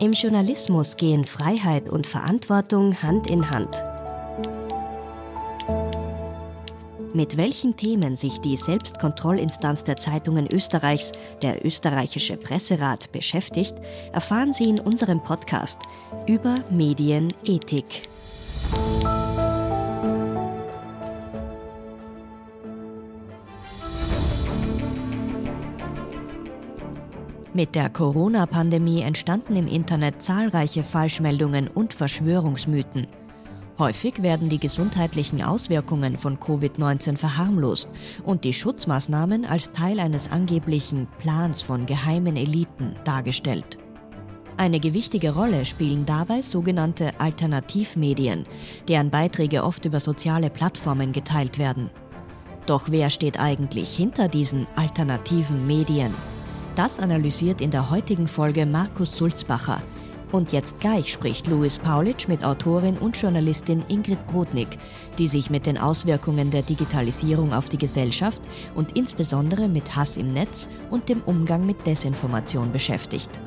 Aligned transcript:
Im 0.00 0.12
Journalismus 0.12 0.96
gehen 0.96 1.26
Freiheit 1.26 1.90
und 1.90 2.06
Verantwortung 2.06 3.02
Hand 3.02 3.28
in 3.28 3.50
Hand. 3.50 3.84
Mit 7.12 7.36
welchen 7.36 7.76
Themen 7.76 8.16
sich 8.16 8.38
die 8.38 8.56
Selbstkontrollinstanz 8.56 9.84
der 9.84 9.96
Zeitungen 9.96 10.46
Österreichs, 10.50 11.12
der 11.42 11.66
österreichische 11.66 12.38
Presserat, 12.38 13.12
beschäftigt, 13.12 13.74
erfahren 14.12 14.54
Sie 14.54 14.70
in 14.70 14.80
unserem 14.80 15.22
Podcast 15.22 15.80
über 16.26 16.54
Medienethik. 16.70 18.09
Mit 27.60 27.74
der 27.74 27.90
Corona-Pandemie 27.90 29.02
entstanden 29.02 29.54
im 29.54 29.66
Internet 29.66 30.22
zahlreiche 30.22 30.82
Falschmeldungen 30.82 31.68
und 31.68 31.92
Verschwörungsmythen. 31.92 33.06
Häufig 33.78 34.22
werden 34.22 34.48
die 34.48 34.58
gesundheitlichen 34.58 35.42
Auswirkungen 35.42 36.16
von 36.16 36.38
Covid-19 36.38 37.18
verharmlost 37.18 37.90
und 38.24 38.44
die 38.44 38.54
Schutzmaßnahmen 38.54 39.44
als 39.44 39.72
Teil 39.72 40.00
eines 40.00 40.32
angeblichen 40.32 41.06
Plans 41.18 41.60
von 41.60 41.84
geheimen 41.84 42.38
Eliten 42.38 42.96
dargestellt. 43.04 43.76
Eine 44.56 44.80
gewichtige 44.80 45.34
Rolle 45.34 45.66
spielen 45.66 46.06
dabei 46.06 46.40
sogenannte 46.40 47.20
Alternativmedien, 47.20 48.46
deren 48.88 49.10
Beiträge 49.10 49.64
oft 49.64 49.84
über 49.84 50.00
soziale 50.00 50.48
Plattformen 50.48 51.12
geteilt 51.12 51.58
werden. 51.58 51.90
Doch 52.64 52.84
wer 52.86 53.10
steht 53.10 53.38
eigentlich 53.38 53.94
hinter 53.94 54.28
diesen 54.28 54.66
alternativen 54.76 55.66
Medien? 55.66 56.14
Das 56.76 56.98
analysiert 56.98 57.60
in 57.60 57.70
der 57.70 57.90
heutigen 57.90 58.26
Folge 58.26 58.64
Markus 58.64 59.16
Sulzbacher, 59.16 59.82
und 60.32 60.52
jetzt 60.52 60.78
gleich 60.78 61.10
spricht 61.10 61.48
Louis 61.48 61.80
Paulitsch 61.80 62.28
mit 62.28 62.44
Autorin 62.44 62.96
und 62.98 63.20
Journalistin 63.20 63.82
Ingrid 63.88 64.24
Brodnik, 64.28 64.68
die 65.18 65.26
sich 65.26 65.50
mit 65.50 65.66
den 65.66 65.76
Auswirkungen 65.76 66.52
der 66.52 66.62
Digitalisierung 66.62 67.52
auf 67.52 67.68
die 67.68 67.78
Gesellschaft 67.78 68.40
und 68.76 68.96
insbesondere 68.96 69.68
mit 69.68 69.96
Hass 69.96 70.16
im 70.16 70.32
Netz 70.32 70.68
und 70.90 71.08
dem 71.08 71.22
Umgang 71.22 71.66
mit 71.66 71.84
Desinformation 71.84 72.70
beschäftigt. 72.70 73.40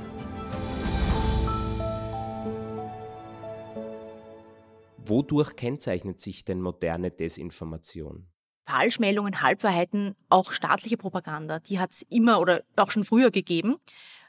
Wodurch 5.06 5.56
kennzeichnet 5.56 6.20
sich 6.20 6.44
denn 6.44 6.62
moderne 6.62 7.12
Desinformation? 7.12 8.26
Falschmeldungen, 8.66 9.42
Halbwahrheiten, 9.42 10.16
auch 10.30 10.52
staatliche 10.52 10.97
Propaganda, 10.97 11.59
die 11.59 11.80
hat 11.80 11.92
es 11.92 12.03
immer 12.09 12.39
oder 12.39 12.64
auch 12.75 12.92
schon 12.92 13.03
früher 13.03 13.31
gegeben. 13.31 13.78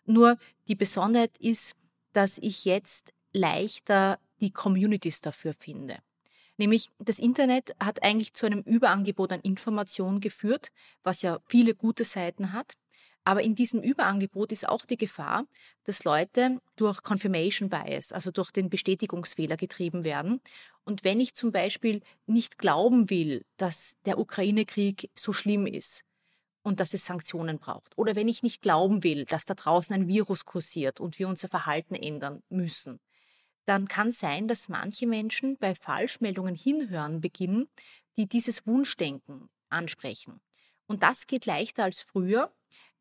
Nur 0.04 0.36
die 0.68 0.74
Besonderheit 0.74 1.36
ist, 1.38 1.76
dass 2.12 2.38
ich 2.38 2.64
jetzt 2.64 3.12
leichter 3.32 4.18
die 4.40 4.50
Communities 4.50 5.20
dafür 5.20 5.54
finde. 5.54 5.98
Nämlich 6.56 6.90
das 6.98 7.18
Internet 7.18 7.74
hat 7.82 8.02
eigentlich 8.02 8.34
zu 8.34 8.46
einem 8.46 8.60
Überangebot 8.60 9.32
an 9.32 9.40
Informationen 9.40 10.20
geführt, 10.20 10.70
was 11.02 11.22
ja 11.22 11.40
viele 11.46 11.74
gute 11.74 12.04
Seiten 12.04 12.52
hat. 12.52 12.74
Aber 13.24 13.42
in 13.42 13.54
diesem 13.54 13.82
Überangebot 13.82 14.52
ist 14.52 14.68
auch 14.68 14.84
die 14.84 14.98
Gefahr, 14.98 15.46
dass 15.84 16.04
Leute 16.04 16.60
durch 16.76 17.02
Confirmation 17.02 17.70
Bias, 17.70 18.12
also 18.12 18.30
durch 18.30 18.50
den 18.50 18.68
Bestätigungsfehler 18.68 19.56
getrieben 19.56 20.04
werden. 20.04 20.40
Und 20.84 21.04
wenn 21.04 21.20
ich 21.20 21.34
zum 21.34 21.50
Beispiel 21.50 22.02
nicht 22.26 22.58
glauben 22.58 23.08
will, 23.08 23.44
dass 23.56 23.96
der 24.04 24.18
Ukraine-Krieg 24.18 25.10
so 25.14 25.32
schlimm 25.32 25.66
ist, 25.66 26.04
und 26.64 26.80
dass 26.80 26.94
es 26.94 27.04
Sanktionen 27.04 27.58
braucht. 27.58 27.96
Oder 27.96 28.16
wenn 28.16 28.26
ich 28.26 28.42
nicht 28.42 28.62
glauben 28.62 29.04
will, 29.04 29.26
dass 29.26 29.44
da 29.44 29.54
draußen 29.54 29.94
ein 29.94 30.08
Virus 30.08 30.46
kursiert 30.46 30.98
und 30.98 31.18
wir 31.18 31.28
unser 31.28 31.48
Verhalten 31.48 31.94
ändern 31.94 32.42
müssen, 32.48 33.00
dann 33.66 33.86
kann 33.86 34.12
sein, 34.12 34.48
dass 34.48 34.68
manche 34.68 35.06
Menschen 35.06 35.56
bei 35.58 35.74
Falschmeldungen 35.74 36.54
hinhören 36.54 37.20
beginnen, 37.20 37.68
die 38.16 38.26
dieses 38.26 38.66
Wunschdenken 38.66 39.48
ansprechen. 39.68 40.40
Und 40.86 41.02
das 41.02 41.26
geht 41.26 41.46
leichter 41.46 41.84
als 41.84 42.02
früher, 42.02 42.52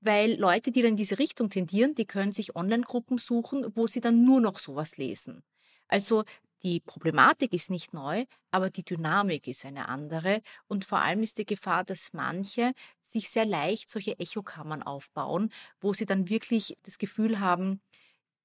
weil 0.06 0.40
Leute, 0.40 0.72
die 0.72 0.82
dann 0.82 0.92
in 0.92 0.98
diese 0.98 1.20
Richtung 1.20 1.50
tendieren, 1.50 1.96
die 1.96 2.06
können 2.06 2.32
sich 2.32 2.56
Online-Gruppen 2.56 3.18
suchen, 3.18 3.66
wo 3.76 3.88
sie 3.88 4.02
dann 4.02 4.24
nur 4.26 4.42
noch 4.42 4.60
sowas 4.60 4.98
lesen. 4.98 5.44
Also 5.88 6.24
die 6.64 6.80
Problematik 6.80 7.54
ist 7.54 7.70
nicht 7.70 7.94
neu, 7.94 8.26
aber 8.52 8.70
die 8.70 8.84
Dynamik 8.84 9.48
ist 9.48 9.66
eine 9.66 9.90
andere. 9.90 10.42
Und 10.68 10.86
vor 10.86 11.00
allem 11.00 11.24
ist 11.24 11.38
die 11.38 11.46
Gefahr, 11.46 11.84
dass 11.84 12.14
manche 12.14 12.72
sich 13.02 13.30
sehr 13.30 13.46
leicht 13.46 13.90
solche 13.90 14.18
Echokammern 14.20 14.82
aufbauen, 14.84 15.52
wo 15.82 15.94
sie 15.94 16.06
dann 16.06 16.30
wirklich 16.30 16.78
das 16.84 16.98
Gefühl 16.98 17.40
haben, 17.40 17.82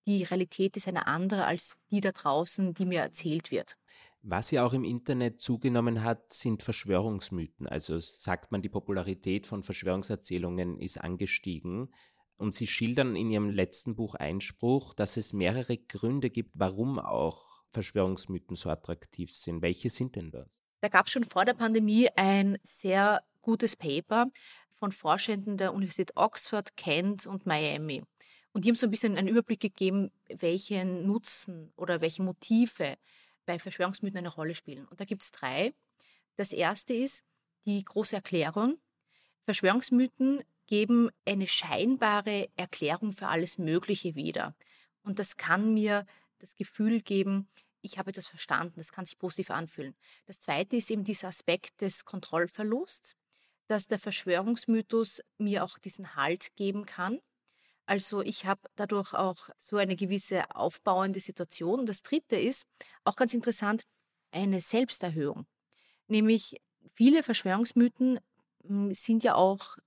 die 0.06 0.24
Realität 0.24 0.76
ist 0.76 0.88
eine 0.88 1.06
andere 1.06 1.46
als 1.46 1.76
die 1.90 2.00
da 2.00 2.12
draußen, 2.12 2.74
die 2.74 2.86
mir 2.86 3.02
erzählt 3.02 3.50
wird. 3.50 3.76
Was 4.22 4.50
ja 4.50 4.66
auch 4.66 4.72
im 4.72 4.84
Internet 4.84 5.40
zugenommen 5.40 6.02
hat, 6.02 6.32
sind 6.32 6.62
Verschwörungsmythen. 6.62 7.66
Also 7.66 7.98
sagt 8.00 8.50
man, 8.50 8.62
die 8.62 8.68
Popularität 8.68 9.46
von 9.46 9.62
Verschwörungserzählungen 9.62 10.78
ist 10.80 10.98
angestiegen. 10.98 11.92
Und 12.36 12.54
Sie 12.54 12.66
schildern 12.66 13.16
in 13.16 13.30
Ihrem 13.30 13.50
letzten 13.50 13.96
Buch 13.96 14.14
Einspruch, 14.14 14.94
dass 14.94 15.16
es 15.16 15.32
mehrere 15.32 15.76
Gründe 15.76 16.30
gibt, 16.30 16.52
warum 16.54 16.98
auch 16.98 17.62
Verschwörungsmythen 17.70 18.56
so 18.56 18.70
attraktiv 18.70 19.34
sind. 19.34 19.62
Welche 19.62 19.90
sind 19.90 20.14
denn 20.16 20.30
das? 20.30 20.60
Da 20.80 20.88
gab 20.88 21.06
es 21.06 21.12
schon 21.12 21.24
vor 21.24 21.44
der 21.44 21.54
Pandemie 21.54 22.08
ein 22.14 22.58
sehr 22.62 23.22
gutes 23.42 23.76
Paper 23.76 24.26
von 24.70 24.92
Forschenden 24.92 25.56
der 25.56 25.74
Universität 25.74 26.16
Oxford, 26.16 26.76
Kent 26.76 27.26
und 27.26 27.46
Miami. 27.46 28.04
Und 28.52 28.64
die 28.64 28.70
haben 28.70 28.76
so 28.76 28.86
ein 28.86 28.90
bisschen 28.90 29.16
einen 29.16 29.28
Überblick 29.28 29.60
gegeben, 29.60 30.10
welchen 30.28 31.06
Nutzen 31.06 31.72
oder 31.76 32.00
welche 32.00 32.22
Motive 32.22 32.96
bei 33.48 33.58
Verschwörungsmythen 33.58 34.18
eine 34.18 34.28
Rolle 34.28 34.54
spielen. 34.54 34.84
Und 34.84 35.00
da 35.00 35.06
gibt 35.06 35.22
es 35.22 35.30
drei. 35.30 35.72
Das 36.36 36.52
erste 36.52 36.92
ist 36.92 37.24
die 37.64 37.82
große 37.82 38.14
Erklärung. 38.14 38.78
Verschwörungsmythen 39.44 40.44
geben 40.66 41.08
eine 41.24 41.46
scheinbare 41.46 42.50
Erklärung 42.56 43.12
für 43.12 43.28
alles 43.28 43.56
Mögliche 43.56 44.14
wieder. 44.14 44.54
Und 45.02 45.18
das 45.18 45.38
kann 45.38 45.72
mir 45.72 46.04
das 46.40 46.56
Gefühl 46.56 47.00
geben, 47.00 47.48
ich 47.80 47.96
habe 47.96 48.10
etwas 48.10 48.26
verstanden, 48.26 48.74
das 48.76 48.92
kann 48.92 49.06
sich 49.06 49.18
positiv 49.18 49.50
anfühlen. 49.50 49.96
Das 50.26 50.40
zweite 50.40 50.76
ist 50.76 50.90
eben 50.90 51.04
dieser 51.04 51.28
Aspekt 51.28 51.80
des 51.80 52.04
Kontrollverlusts, 52.04 53.16
dass 53.66 53.86
der 53.86 53.98
Verschwörungsmythos 53.98 55.22
mir 55.38 55.64
auch 55.64 55.78
diesen 55.78 56.16
Halt 56.16 56.54
geben 56.54 56.84
kann. 56.84 57.18
Also 57.88 58.20
ich 58.20 58.44
habe 58.44 58.60
dadurch 58.76 59.14
auch 59.14 59.48
so 59.58 59.78
eine 59.78 59.96
gewisse 59.96 60.54
aufbauende 60.54 61.20
Situation. 61.20 61.80
Und 61.80 61.88
das 61.88 62.02
dritte 62.02 62.36
ist, 62.36 62.66
auch 63.04 63.16
ganz 63.16 63.32
interessant, 63.32 63.84
eine 64.30 64.60
Selbsterhöhung. 64.60 65.46
Nämlich 66.06 66.60
viele 66.92 67.22
Verschwörungsmythen 67.22 68.20
hm, 68.66 68.94
sind 68.94 69.24
ja 69.24 69.36
auch 69.36 69.78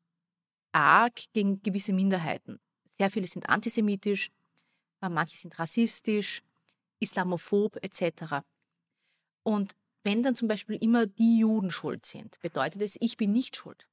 arg 0.71 1.21
gegen 1.33 1.61
gewisse 1.61 1.93
Minderheiten. 1.93 2.59
Sehr 2.89 3.11
viele 3.11 3.27
sind 3.27 3.47
antisemitisch, 3.49 4.31
äh, 5.01 5.09
manche 5.09 5.37
sind 5.37 5.59
rassistisch, 5.59 6.41
islamophob 6.99 7.77
etc. 7.83 8.43
Und 9.43 9.75
wenn 10.01 10.23
dann 10.23 10.33
zum 10.33 10.47
Beispiel 10.47 10.77
immer 10.77 11.05
die 11.05 11.37
Juden 11.37 11.69
schuld 11.69 12.07
sind, 12.07 12.39
bedeutet 12.39 12.81
es, 12.81 12.97
ich 12.99 13.15
bin 13.15 13.31
nicht 13.31 13.55
schuld. 13.55 13.87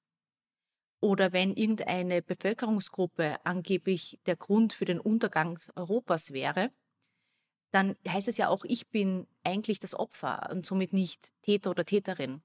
Oder 1.00 1.32
wenn 1.32 1.54
irgendeine 1.54 2.22
Bevölkerungsgruppe 2.22 3.36
angeblich 3.44 4.18
der 4.26 4.36
Grund 4.36 4.72
für 4.72 4.84
den 4.84 4.98
Untergang 4.98 5.58
Europas 5.76 6.32
wäre, 6.32 6.70
dann 7.70 7.96
heißt 8.06 8.28
es 8.28 8.36
ja 8.36 8.48
auch, 8.48 8.64
ich 8.64 8.88
bin 8.88 9.26
eigentlich 9.44 9.78
das 9.78 9.94
Opfer 9.94 10.48
und 10.50 10.66
somit 10.66 10.92
nicht 10.92 11.30
Täter 11.42 11.70
oder 11.70 11.84
Täterin. 11.84 12.42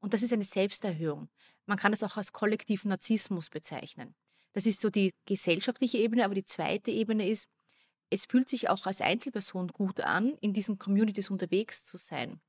Und 0.00 0.12
das 0.12 0.22
ist 0.22 0.32
eine 0.32 0.44
Selbsterhöhung. 0.44 1.28
Man 1.66 1.78
kann 1.78 1.92
das 1.92 2.02
auch 2.02 2.16
als 2.16 2.32
kollektiven 2.32 2.90
Narzissmus 2.90 3.48
bezeichnen. 3.48 4.14
Das 4.52 4.66
ist 4.66 4.80
so 4.80 4.90
die 4.90 5.12
gesellschaftliche 5.26 5.98
Ebene, 5.98 6.24
aber 6.24 6.34
die 6.34 6.44
zweite 6.44 6.90
Ebene 6.90 7.28
ist, 7.28 7.48
es 8.10 8.26
fühlt 8.26 8.48
sich 8.48 8.68
auch 8.68 8.86
als 8.86 9.00
Einzelperson 9.00 9.68
gut 9.68 10.00
an, 10.00 10.36
in 10.40 10.52
diesen 10.52 10.78
Communities 10.78 11.30
unterwegs 11.30 11.84
zu 11.84 11.96
sein. 11.96 12.40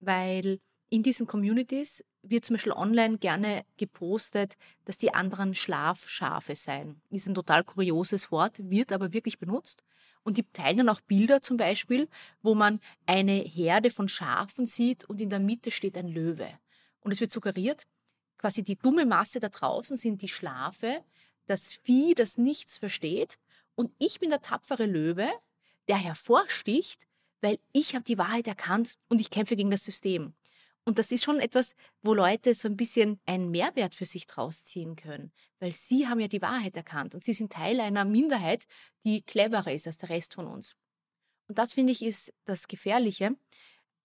Weil 0.00 0.60
in 0.94 1.02
diesen 1.02 1.26
Communities 1.26 2.04
wird 2.22 2.44
zum 2.44 2.54
Beispiel 2.54 2.72
online 2.72 3.18
gerne 3.18 3.64
gepostet, 3.78 4.54
dass 4.84 4.96
die 4.96 5.12
anderen 5.12 5.52
Schlafschafe 5.52 6.54
seien. 6.54 7.02
Ist 7.10 7.26
ein 7.26 7.34
total 7.34 7.64
kurioses 7.64 8.30
Wort, 8.30 8.70
wird 8.70 8.92
aber 8.92 9.12
wirklich 9.12 9.40
benutzt. 9.40 9.82
Und 10.22 10.36
die 10.36 10.44
teilen 10.52 10.78
dann 10.78 10.88
auch 10.88 11.00
Bilder 11.00 11.42
zum 11.42 11.56
Beispiel, 11.56 12.08
wo 12.42 12.54
man 12.54 12.78
eine 13.06 13.32
Herde 13.32 13.90
von 13.90 14.06
Schafen 14.06 14.68
sieht 14.68 15.04
und 15.04 15.20
in 15.20 15.30
der 15.30 15.40
Mitte 15.40 15.72
steht 15.72 15.98
ein 15.98 16.06
Löwe. 16.06 16.48
Und 17.00 17.10
es 17.10 17.20
wird 17.20 17.32
suggeriert, 17.32 17.88
quasi 18.38 18.62
die 18.62 18.76
dumme 18.76 19.04
Masse 19.04 19.40
da 19.40 19.48
draußen 19.48 19.96
sind 19.96 20.22
die 20.22 20.28
Schlafe, 20.28 21.02
das 21.46 21.74
Vieh, 21.74 22.14
das 22.14 22.38
nichts 22.38 22.78
versteht. 22.78 23.36
Und 23.74 23.90
ich 23.98 24.20
bin 24.20 24.30
der 24.30 24.42
tapfere 24.42 24.86
Löwe, 24.86 25.28
der 25.88 25.96
hervorsticht, 25.96 27.04
weil 27.40 27.58
ich 27.72 27.96
habe 27.96 28.04
die 28.04 28.16
Wahrheit 28.16 28.46
erkannt 28.46 28.96
und 29.08 29.20
ich 29.20 29.30
kämpfe 29.30 29.56
gegen 29.56 29.72
das 29.72 29.82
System. 29.82 30.34
Und 30.86 30.98
das 30.98 31.10
ist 31.10 31.24
schon 31.24 31.40
etwas, 31.40 31.74
wo 32.02 32.12
Leute 32.12 32.54
so 32.54 32.68
ein 32.68 32.76
bisschen 32.76 33.18
einen 33.24 33.50
Mehrwert 33.50 33.94
für 33.94 34.04
sich 34.04 34.26
draus 34.26 34.64
ziehen 34.64 34.96
können, 34.96 35.32
weil 35.58 35.72
sie 35.72 36.06
haben 36.06 36.20
ja 36.20 36.28
die 36.28 36.42
Wahrheit 36.42 36.76
erkannt 36.76 37.14
und 37.14 37.24
sie 37.24 37.32
sind 37.32 37.52
Teil 37.52 37.80
einer 37.80 38.04
Minderheit, 38.04 38.66
die 39.02 39.22
cleverer 39.22 39.72
ist 39.72 39.86
als 39.86 39.96
der 39.96 40.10
Rest 40.10 40.34
von 40.34 40.46
uns. 40.46 40.76
Und 41.48 41.58
das 41.58 41.72
finde 41.72 41.92
ich 41.92 42.02
ist 42.02 42.32
das 42.44 42.68
Gefährliche. 42.68 43.34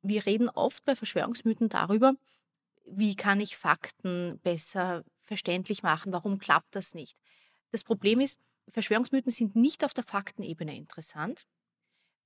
Wir 0.02 0.26
reden 0.26 0.50
oft 0.50 0.86
bei 0.86 0.96
Verschwörungsmythen 0.96 1.68
darüber, 1.68 2.14
wie 2.86 3.16
kann 3.16 3.42
ich 3.42 3.58
Fakten 3.58 4.40
besser 4.42 5.04
verständlich 5.20 5.84
machen, 5.84 6.14
warum 6.14 6.40
klappt 6.40 6.76
das 6.76 6.94
nicht. 6.94 7.18
Das 7.72 7.84
Problem 7.84 8.22
ist, 8.22 8.40
Verschwörungsmythen 8.70 9.31
sind 9.31 9.56
nicht 9.56 9.84
auf 9.84 9.94
der 9.94 10.04
Faktenebene 10.04 10.76
interessant, 10.76 11.46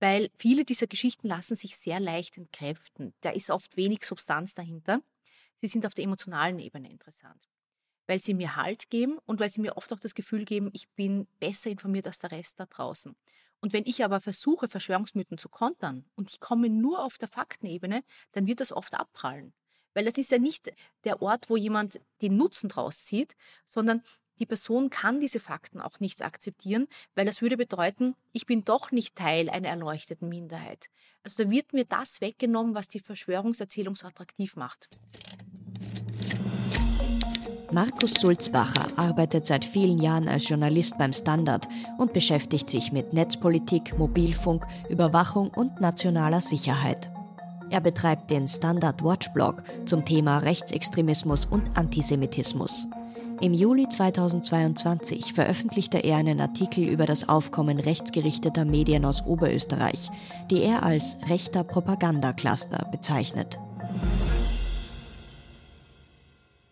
weil 0.04 0.30
viele 0.36 0.66
dieser 0.66 0.88
Geschichten 0.88 1.30
lassen 1.30 1.56
sich 1.56 1.78
sehr 1.78 2.02
leicht 2.02 2.38
entkräften. 2.38 3.14
Da 3.22 3.30
ist 3.30 3.50
oft 3.50 3.78
wenig 3.78 4.04
Substanz 4.04 4.54
dahinter. 4.54 5.02
Sie 5.62 5.68
sind 5.68 5.86
auf 5.86 5.94
der 5.94 6.04
emotionalen 6.04 6.60
Ebene 6.60 6.92
interessant, 6.92 7.48
weil 8.06 8.20
sie 8.20 8.34
mir 8.34 8.58
Halt 8.58 8.90
geben 8.90 9.18
und 9.26 9.40
weil 9.40 9.50
sie 9.50 9.62
mir 9.62 9.78
oft 9.78 9.94
auch 9.94 10.00
das 10.02 10.14
Gefühl 10.14 10.44
geben, 10.44 10.70
ich 10.74 10.90
bin 10.90 11.26
besser 11.40 11.70
informiert 11.70 12.06
als 12.06 12.20
der 12.20 12.32
Rest 12.32 12.60
da 12.60 12.66
draußen. 12.66 13.16
Und 13.62 13.72
wenn 13.72 13.86
ich 13.86 14.04
aber 14.04 14.20
versuche, 14.20 14.68
Verschwörungsmythen 14.68 15.38
zu 15.38 15.48
kontern 15.48 16.04
und 16.16 16.30
ich 16.30 16.42
komme 16.42 16.68
nur 16.68 17.02
auf 17.02 17.18
der 17.18 17.30
Faktenebene, 17.30 18.04
dann 18.34 18.46
wird 18.46 18.60
das 18.60 18.74
oft 18.74 18.96
abprallen. 18.96 19.54
Weil 19.94 20.04
das 20.04 20.18
ist 20.18 20.32
ja 20.32 20.38
nicht 20.38 20.74
der 21.06 21.22
Ort, 21.22 21.50
wo 21.50 21.56
jemand 21.56 22.02
den 22.22 22.36
Nutzen 22.36 22.68
draus 22.68 23.04
zieht, 23.06 23.38
sondern 23.66 24.04
die 24.39 24.45
Person 24.45 24.89
kann 24.89 25.19
diese 25.19 25.39
Fakten 25.39 25.80
auch 25.80 26.00
nicht 26.00 26.24
akzeptieren, 26.24 26.88
weil 27.15 27.25
das 27.25 27.41
würde 27.41 27.57
bedeuten, 27.57 28.15
ich 28.31 28.45
bin 28.45 28.65
doch 28.65 28.91
nicht 28.91 29.15
Teil 29.15 29.50
einer 29.50 29.69
erleuchteten 29.69 30.30
Minderheit. 30.30 30.88
Also 31.24 31.44
da 31.44 31.50
wird 31.50 31.74
mir 31.74 31.85
das 31.85 32.21
weggenommen, 32.21 32.75
was 32.75 32.88
die 32.88 33.00
Verschwörungserzählung 33.00 33.95
so 33.95 34.07
attraktiv 34.07 34.56
macht. 34.56 34.89
Markus 37.71 38.13
Sulzbacher 38.21 38.85
arbeitet 38.97 39.47
seit 39.47 39.65
vielen 39.65 39.97
Jahren 39.97 40.27
als 40.27 40.47
Journalist 40.47 40.95
beim 41.00 41.12
Standard 41.12 41.68
und 41.97 42.13
beschäftigt 42.13 42.69
sich 42.69 42.91
mit 42.91 43.13
Netzpolitik, 43.13 43.97
Mobilfunk, 43.97 44.63
Überwachung 44.89 45.50
und 45.50 45.81
nationaler 45.81 46.41
Sicherheit. 46.41 47.12
Er 47.71 47.81
betreibt 47.81 48.30
den 48.30 48.47
Standard 48.47 49.03
Watchblog 49.03 49.63
zum 49.85 50.06
Thema 50.06 50.38
Rechtsextremismus 50.38 51.45
und 51.45 51.75
Antisemitismus. 51.75 52.85
Im 53.41 53.53
Juli 53.53 53.88
2022 53.89 55.33
veröffentlichte 55.33 55.97
er 55.97 56.18
einen 56.18 56.39
Artikel 56.39 56.88
über 56.88 57.06
das 57.06 57.27
Aufkommen 57.27 57.80
rechtsgerichteter 57.80 58.65
Medien 58.65 59.06
aus 59.06 59.25
Oberösterreich, 59.25 60.09
die 60.50 60.62
er 60.62 60.83
als 60.83 61.18
rechter 61.30 61.63
Propagandacluster 61.63 62.88
bezeichnet. 62.91 63.59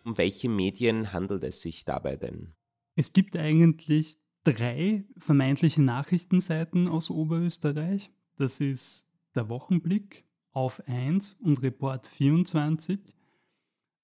Um 0.03 0.17
welche 0.17 0.49
Medien 0.49 1.13
handelt 1.13 1.43
es 1.43 1.61
sich 1.61 1.85
dabei 1.85 2.15
denn? 2.15 2.53
Es 2.95 3.13
gibt 3.13 3.35
eigentlich 3.35 4.19
drei 4.43 5.05
vermeintliche 5.17 5.81
Nachrichtenseiten 5.81 6.87
aus 6.87 7.09
Oberösterreich. 7.09 8.11
Das 8.37 8.59
ist 8.59 9.07
der 9.35 9.49
Wochenblick, 9.49 10.25
Auf 10.53 10.81
1 10.87 11.37
und 11.41 11.61
Report 11.61 12.07
24 12.07 12.99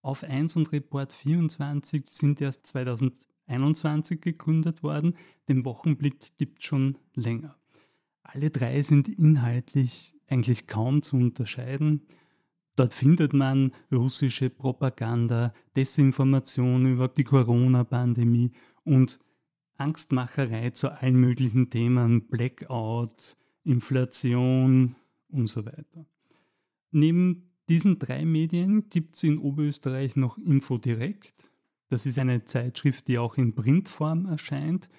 auf 0.08 0.24
1 0.24 0.56
und 0.56 0.72
Report 0.72 1.12
24 1.12 2.06
sind 2.08 2.40
erst 2.40 2.66
2021 2.68 4.22
gegründet 4.22 4.82
worden. 4.82 5.18
Den 5.50 5.66
Wochenblick 5.66 6.38
gibt 6.38 6.60
es 6.60 6.66
schon 6.66 6.98
länger. 7.14 7.58
Alle 8.24 8.50
drei 8.50 8.82
sind 8.82 9.10
inhaltlich 9.10 10.16
eigentlich 10.28 10.66
kaum 10.66 11.02
zu 11.02 11.18
unterscheiden. 11.18 12.08
Dort 12.78 12.94
findet 12.94 13.34
man 13.34 13.74
russische 13.92 14.50
Propaganda, 14.50 15.54
Desinformation 15.76 16.86
über 16.86 17.10
die 17.10 17.26
Corona-Pandemie 17.26 18.52
und 18.86 19.20
Angstmacherei 19.76 20.70
zu 20.70 20.90
allen 20.90 21.20
möglichen 21.20 21.70
Themen, 21.70 22.28
Blackout, 22.28 23.36
Inflation 23.66 24.96
und 25.28 25.48
so 25.48 25.66
weiter. 25.66 26.06
Neben 26.92 27.47
diesen 27.70 28.00
drei 28.00 28.26
Medien 28.26 28.90
gibt 28.90 29.16
es 29.16 29.24
in 29.24 29.38
Oberösterreich 29.38 30.16
noch 30.16 30.38
Infodirekt. 30.38 31.50
Das 31.90 32.06
ist 32.06 32.20
eine 32.20 32.44
Zeitschrift, 32.44 33.08
die 33.08 33.18
auch 33.18 33.38
in 33.38 33.56
Printform 33.56 34.26
erscheint, 34.26 34.90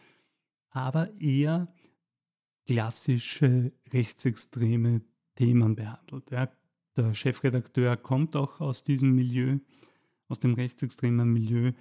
aber 0.71 1.13
eher 1.21 1.73
klassische 2.67 3.73
rechtsextreme 3.93 5.03
Themen 5.35 5.75
behandelt. 5.75 6.31
Ja, 6.31 6.51
der 6.97 7.15
Chefredakteur 7.15 7.97
kommt 7.97 8.37
auch 8.37 8.61
aus 8.61 8.85
diesem 8.85 9.15
Milieu, 9.15 9.59
aus 10.29 10.41
dem 10.41 10.55
rechtsextremen 10.55 11.33
Milieu. 11.33 11.73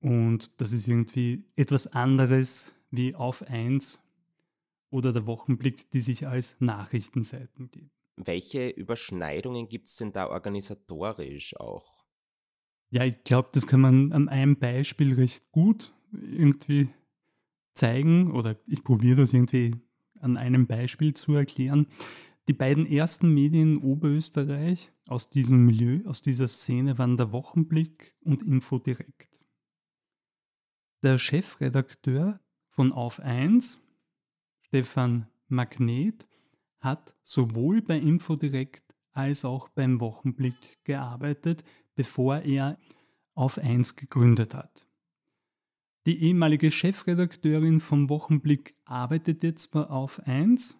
Und 0.00 0.60
das 0.60 0.72
ist 0.72 0.88
irgendwie 0.88 1.44
etwas 1.54 1.86
anderes 1.88 2.72
wie 2.90 3.14
auf 3.14 3.42
1 3.42 4.00
oder 4.90 5.12
der 5.12 5.26
Wochenblick, 5.26 5.90
die 5.90 6.00
sich 6.00 6.26
als 6.26 6.56
Nachrichtenseiten 6.58 7.70
geben. 7.70 7.90
Welche 8.16 8.68
Überschneidungen 8.68 9.68
gibt 9.68 9.88
es 9.88 9.96
denn 9.96 10.12
da 10.12 10.28
organisatorisch 10.28 11.56
auch? 11.56 12.04
Ja, 12.90 13.04
ich 13.04 13.24
glaube, 13.24 13.48
das 13.52 13.66
kann 13.66 13.80
man 13.80 14.12
an 14.12 14.28
einem 14.28 14.58
Beispiel 14.58 15.14
recht 15.14 15.50
gut 15.50 15.94
irgendwie 16.12 16.90
zeigen 17.74 18.32
oder 18.32 18.56
ich 18.66 18.84
probiere 18.84 19.22
das 19.22 19.32
irgendwie 19.32 19.76
an 20.20 20.36
einem 20.36 20.66
Beispiel 20.66 21.14
zu 21.14 21.34
erklären. 21.34 21.86
Die 22.48 22.52
beiden 22.52 22.86
ersten 22.86 23.32
Medien 23.32 23.78
in 23.78 23.82
Oberösterreich 23.82 24.92
aus 25.06 25.30
diesem 25.30 25.64
Milieu, 25.64 26.00
aus 26.06 26.22
dieser 26.22 26.48
Szene 26.48 26.98
waren 26.98 27.16
der 27.16 27.32
Wochenblick 27.32 28.14
und 28.20 28.42
Infodirekt. 28.42 29.40
Der 31.02 31.18
Chefredakteur 31.18 32.40
von 32.68 32.92
Auf 32.92 33.20
1, 33.20 33.80
Stefan 34.60 35.28
Magnet, 35.48 36.26
hat 36.82 37.14
sowohl 37.22 37.80
bei 37.80 37.96
Infodirekt 37.96 38.84
als 39.12 39.44
auch 39.44 39.68
beim 39.68 40.00
Wochenblick 40.00 40.84
gearbeitet, 40.84 41.64
bevor 41.94 42.38
er 42.40 42.78
auf 43.34 43.58
1 43.58 43.96
gegründet 43.96 44.54
hat. 44.54 44.86
Die 46.04 46.20
ehemalige 46.20 46.70
Chefredakteurin 46.70 47.80
vom 47.80 48.08
Wochenblick 48.08 48.74
arbeitet 48.84 49.42
jetzt 49.44 49.68
bei 49.68 49.84
auf 49.84 50.20
1. 50.26 50.76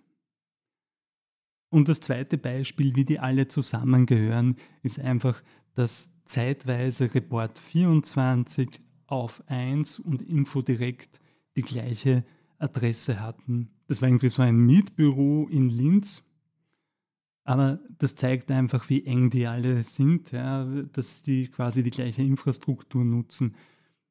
Und 1.70 1.88
das 1.88 2.00
zweite 2.00 2.37
Beispiel, 2.37 2.96
wie 2.96 3.04
die 3.04 3.20
alle 3.20 3.46
zusammengehören, 3.46 4.56
ist 4.82 4.99
einfach, 4.99 5.43
dass 5.75 6.25
zeitweise 6.25 7.14
Report 7.14 7.58
24 7.58 8.81
auf 9.06 9.43
1 9.46 10.00
und 10.00 10.22
Infodirekt 10.22 11.20
die 11.56 11.62
gleiche 11.62 12.25
Adresse 12.59 13.21
hatten 13.21 13.71
das 13.92 14.00
war 14.00 14.08
irgendwie 14.08 14.30
so 14.30 14.40
ein 14.40 14.56
Mietbüro 14.56 15.49
in 15.50 15.68
Linz. 15.68 16.22
Aber 17.44 17.78
das 17.99 18.14
zeigt 18.14 18.50
einfach, 18.50 18.88
wie 18.88 19.04
eng 19.04 19.28
die 19.28 19.46
alle 19.46 19.82
sind, 19.82 20.32
ja, 20.32 20.64
dass 20.64 21.22
die 21.22 21.49
quasi 21.49 21.82
die 21.82 21.90
gleiche 21.90 22.22
Infrastruktur 22.22 23.04
nutzen. 23.04 23.54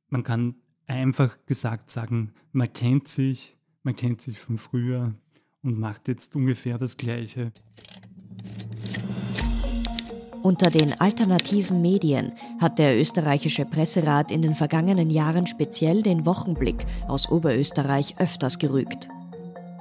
Man 0.10 0.24
kann 0.24 0.54
einfach 0.86 1.36
gesagt 1.48 1.90
sagen, 1.90 2.32
man 2.52 2.72
kennt 2.72 3.08
sich, 3.08 3.58
man 3.82 3.96
kennt 3.96 4.22
sich 4.22 4.38
von 4.38 4.60
früher 4.60 5.16
und 5.64 5.80
macht 5.80 6.08
jetzt 6.08 6.36
ungefähr 6.36 6.78
das 6.78 6.96
Gleiche. 6.96 7.52
Unter 10.44 10.70
den 10.70 11.02
alternativen 11.02 11.82
Medien 11.82 12.34
hat 12.60 12.78
der 12.78 13.00
österreichische 13.00 13.66
Presserat 13.66 14.30
in 14.30 14.44
den 14.44 14.54
vergangenen 14.54 15.10
Jahren 15.10 15.48
speziell 15.48 16.04
den 16.04 16.28
Wochenblick 16.28 16.86
aus 17.08 17.32
Oberösterreich 17.32 18.20
öfters 18.20 18.60
gerügt. 18.60 19.10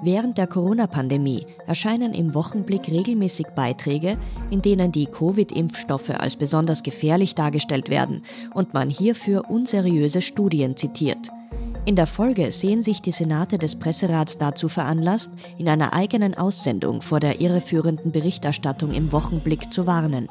Während 0.03 0.39
der 0.39 0.47
Corona-Pandemie 0.47 1.47
erscheinen 1.67 2.15
im 2.15 2.35
Wochenblick 2.35 2.89
regelmäßig 2.89 3.49
Beiträge, 3.55 4.17
in 4.51 4.63
denen 4.63 4.93
die 4.93 5.07
Covid-Impfstoffe 5.07 6.11
als 6.11 6.37
besonders 6.37 6.83
gefährlich 6.83 7.35
dargestellt 7.35 7.91
werden 7.91 8.23
und 8.55 8.73
man 8.73 8.89
hierfür 8.89 9.51
unseriöse 9.51 10.23
Studien 10.23 10.77
zitiert. 10.77 11.31
In 11.85 11.97
der 11.97 12.07
Folge 12.07 12.51
sehen 12.51 12.83
sich 12.83 13.03
die 13.03 13.13
Senate 13.13 13.59
des 13.59 13.77
Presserats 13.77 14.39
dazu 14.39 14.69
veranlasst, 14.69 15.33
in 15.59 15.69
einer 15.69 15.93
eigenen 15.93 16.35
Aussendung 16.35 17.03
vor 17.03 17.21
der 17.21 17.41
irreführenden 17.41 18.11
Berichterstattung 18.11 18.93
im 18.93 19.13
Wochenblick 19.13 19.73
zu 19.73 19.87
warnen. 19.87 20.29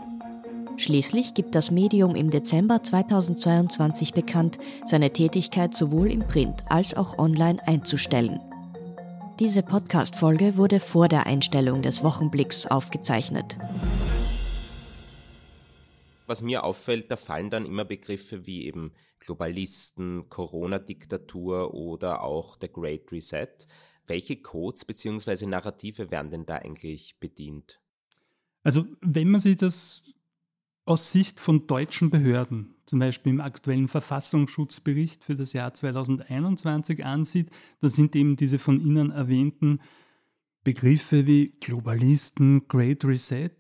Schließlich 0.78 1.34
gibt 1.34 1.56
das 1.56 1.72
Medium 1.72 2.16
im 2.16 2.30
Dezember 2.30 2.82
2022 2.82 4.14
bekannt, 4.14 4.58
seine 4.86 5.12
Tätigkeit 5.12 5.76
sowohl 5.76 6.12
im 6.12 6.22
Print 6.22 6.64
als 6.70 6.96
auch 6.96 7.20
online 7.20 7.60
einzustellen. 7.68 8.40
Diese 9.40 9.64
Podcast-Folge 9.64 10.58
wurde 10.58 10.82
vor 10.82 11.08
der 11.08 11.26
Einstellung 11.26 11.82
des 11.82 12.04
Wochenblicks 12.04 12.66
aufgezeichnet. 12.66 13.58
Was 16.28 16.42
mir 16.42 16.66
auffällt, 16.66 17.10
da 17.10 17.16
fallen 17.16 17.50
dann 17.50 17.66
immer 17.66 17.86
Begriffe 17.86 18.46
wie 18.46 18.66
eben 18.66 18.92
Globalisten, 19.22 20.28
Corona-Diktatur 20.28 21.74
oder 21.74 22.22
auch 22.22 22.58
der 22.58 22.68
Great 22.68 23.14
Reset. 23.14 23.48
Welche 24.08 24.42
Codes 24.42 24.84
bzw. 24.84 25.46
Narrative 25.46 26.12
werden 26.12 26.32
denn 26.32 26.46
da 26.46 26.58
eigentlich 26.58 27.18
bedient? 27.22 27.80
Also 28.64 28.88
wenn 29.00 29.30
man 29.30 29.40
sich 29.40 29.56
das 29.56 30.14
aus 30.90 31.12
Sicht 31.12 31.40
von 31.40 31.68
deutschen 31.68 32.10
Behörden, 32.10 32.74
zum 32.88 32.98
Beispiel 32.98 33.32
im 33.32 33.42
aktuellen 33.42 33.88
Verfassungsschutzbericht 33.88 35.24
für 35.24 35.36
das 35.36 35.54
Jahr 35.54 35.72
2021 35.72 37.06
ansieht, 37.06 37.52
da 37.80 37.90
sind 37.90 38.16
eben 38.16 38.36
diese 38.36 38.58
von 38.58 38.82
Ihnen 38.82 39.12
erwähnten 39.12 39.82
Begriffe 40.64 41.28
wie 41.28 41.54
Globalisten, 41.60 42.68
Great 42.68 43.06
Reset 43.06 43.52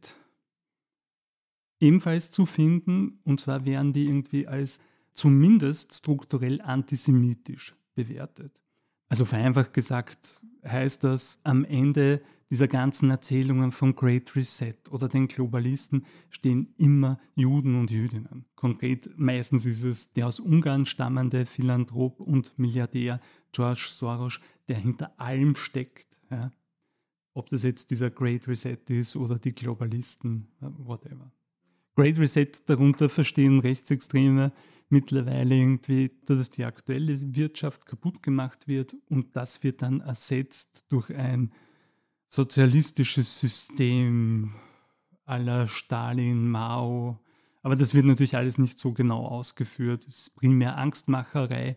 ebenfalls 1.79 2.31
zu 2.31 2.48
finden, 2.48 3.19
und 3.24 3.39
zwar 3.39 3.63
werden 3.63 3.93
die 3.93 4.05
irgendwie 4.05 4.48
als 4.48 4.79
zumindest 5.13 5.93
strukturell 5.93 6.62
antisemitisch 6.62 7.75
bewertet. 7.93 8.59
Also 9.07 9.25
vereinfacht 9.25 9.74
gesagt 9.74 10.41
heißt 10.65 11.03
das, 11.03 11.39
am 11.43 11.63
Ende 11.63 12.21
dieser 12.50 12.68
ganzen 12.68 13.12
Erzählungen 13.12 13.72
vom 13.72 13.96
Great 13.96 14.36
Reset 14.36 14.75
oder 14.89 15.08
den 15.08 15.27
Globalisten 15.27 16.06
stehen 16.29 16.74
immer 16.77 17.20
Juden 17.36 17.75
und 17.79 17.91
Jüdinnen. 17.91 18.46
Konkret 18.56 19.10
meistens 19.18 19.65
ist 19.65 19.84
es 19.84 20.13
der 20.13 20.27
aus 20.27 20.39
Ungarn 20.39 20.86
stammende 20.86 21.46
Philanthrop 21.46 22.20
und 22.20 22.58
Milliardär 22.58 23.22
George 23.51 23.88
Soros, 23.89 24.39
der 24.68 24.77
hinter 24.77 25.20
allem 25.20 25.56
steckt. 25.56 26.20
Ja. 26.32 26.51
Ob 27.34 27.50
das 27.50 27.63
jetzt 27.63 27.91
dieser 27.91 28.10
Great 28.10 28.48
Reset 28.48 28.79
ist 28.89 29.15
oder 29.15 29.38
die 29.38 29.53
Globalisten, 29.53 30.48
whatever. 30.60 31.32
Great 31.96 32.18
Reset 32.18 32.51
darunter 32.65 33.10
verstehen 33.10 33.60
Rechtsextreme 33.60 34.51
mittlerweile 34.89 35.53
irgendwie, 35.53 36.12
dass 36.25 36.50
die 36.50 36.65
aktuelle 36.65 37.36
Wirtschaft 37.36 37.86
kaputt 37.86 38.24
gemacht 38.24 38.68
wird 38.68 38.96
und 39.08 39.36
das 39.36 39.63
wird 39.63 39.84
dann 39.84 40.01
ersetzt 40.01 40.86
durch 40.89 41.13
ein 41.13 41.51
sozialistisches 42.29 43.39
System 43.39 44.53
aller 45.25 45.67
Stalin, 45.67 46.48
Mao. 46.50 47.19
Aber 47.62 47.75
das 47.75 47.93
wird 47.93 48.05
natürlich 48.05 48.38
alles 48.38 48.57
nicht 48.57 48.79
so 48.79 48.93
genau 48.93 49.25
ausgeführt. 49.25 50.07
Es 50.07 50.19
ist 50.19 50.36
primär 50.36 50.77
Angstmacherei, 50.77 51.75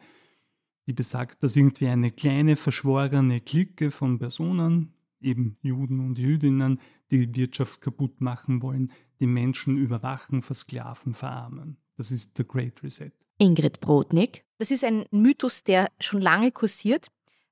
die 0.86 0.92
besagt, 0.92 1.42
dass 1.42 1.56
irgendwie 1.56 1.88
eine 1.88 2.10
kleine 2.10 2.56
verschworene 2.56 3.40
Clique 3.40 3.90
von 3.90 4.18
Personen, 4.18 4.94
eben 5.20 5.56
Juden 5.62 6.00
und 6.00 6.18
Jüdinnen, 6.18 6.80
die 7.10 7.34
Wirtschaft 7.34 7.80
kaputt 7.80 8.20
machen 8.20 8.62
wollen, 8.62 8.92
die 9.20 9.26
Menschen 9.26 9.76
überwachen, 9.76 10.42
versklaven, 10.42 11.14
verarmen. 11.14 11.76
Das 11.96 12.10
ist 12.10 12.38
der 12.38 12.44
Great 12.44 12.82
Reset. 12.82 13.12
Ingrid 13.38 13.80
Brodnik. 13.80 14.44
Das 14.58 14.70
ist 14.70 14.84
ein 14.84 15.04
Mythos, 15.10 15.64
der 15.64 15.90
schon 16.00 16.20
lange 16.20 16.52
kursiert, 16.52 17.08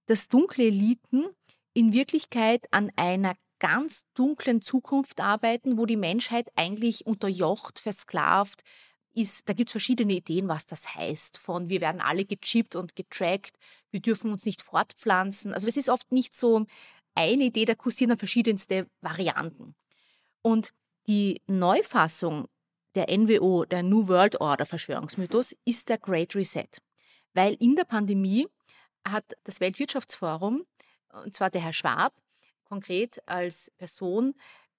dass 0.06 0.28
dunkle 0.28 0.64
Eliten 0.64 1.26
in 1.80 1.94
Wirklichkeit 1.94 2.66
an 2.72 2.92
einer 2.96 3.36
ganz 3.58 4.04
dunklen 4.12 4.60
Zukunft 4.60 5.18
arbeiten, 5.18 5.78
wo 5.78 5.86
die 5.86 5.96
Menschheit 5.96 6.50
eigentlich 6.54 7.06
unterjocht, 7.06 7.80
versklavt 7.80 8.64
ist. 9.14 9.48
Da 9.48 9.54
gibt 9.54 9.70
es 9.70 9.72
verschiedene 9.72 10.12
Ideen, 10.12 10.46
was 10.46 10.66
das 10.66 10.94
heißt. 10.94 11.38
Von 11.38 11.70
wir 11.70 11.80
werden 11.80 12.02
alle 12.02 12.26
gechippt 12.26 12.76
und 12.76 12.96
getrackt, 12.96 13.56
wir 13.90 14.00
dürfen 14.00 14.30
uns 14.30 14.44
nicht 14.44 14.60
fortpflanzen. 14.60 15.54
Also 15.54 15.64
das 15.64 15.78
ist 15.78 15.88
oft 15.88 16.12
nicht 16.12 16.36
so 16.36 16.66
eine 17.14 17.44
Idee, 17.44 17.64
da 17.64 17.74
kursieren 17.74 18.14
verschiedenste 18.18 18.86
Varianten. 19.00 19.74
Und 20.42 20.74
die 21.06 21.40
Neufassung 21.46 22.46
der 22.94 23.06
NWO, 23.08 23.64
der 23.64 23.82
New 23.82 24.06
World 24.06 24.38
Order 24.38 24.66
Verschwörungsmythos, 24.66 25.56
ist 25.64 25.88
der 25.88 25.96
Great 25.96 26.34
Reset. 26.34 26.68
Weil 27.32 27.54
in 27.54 27.74
der 27.74 27.84
Pandemie 27.84 28.46
hat 29.08 29.24
das 29.44 29.60
Weltwirtschaftsforum 29.60 30.66
und 31.12 31.34
zwar 31.34 31.50
der 31.50 31.62
Herr 31.62 31.72
Schwab, 31.72 32.14
konkret 32.64 33.20
als 33.26 33.70
Person, 33.76 34.34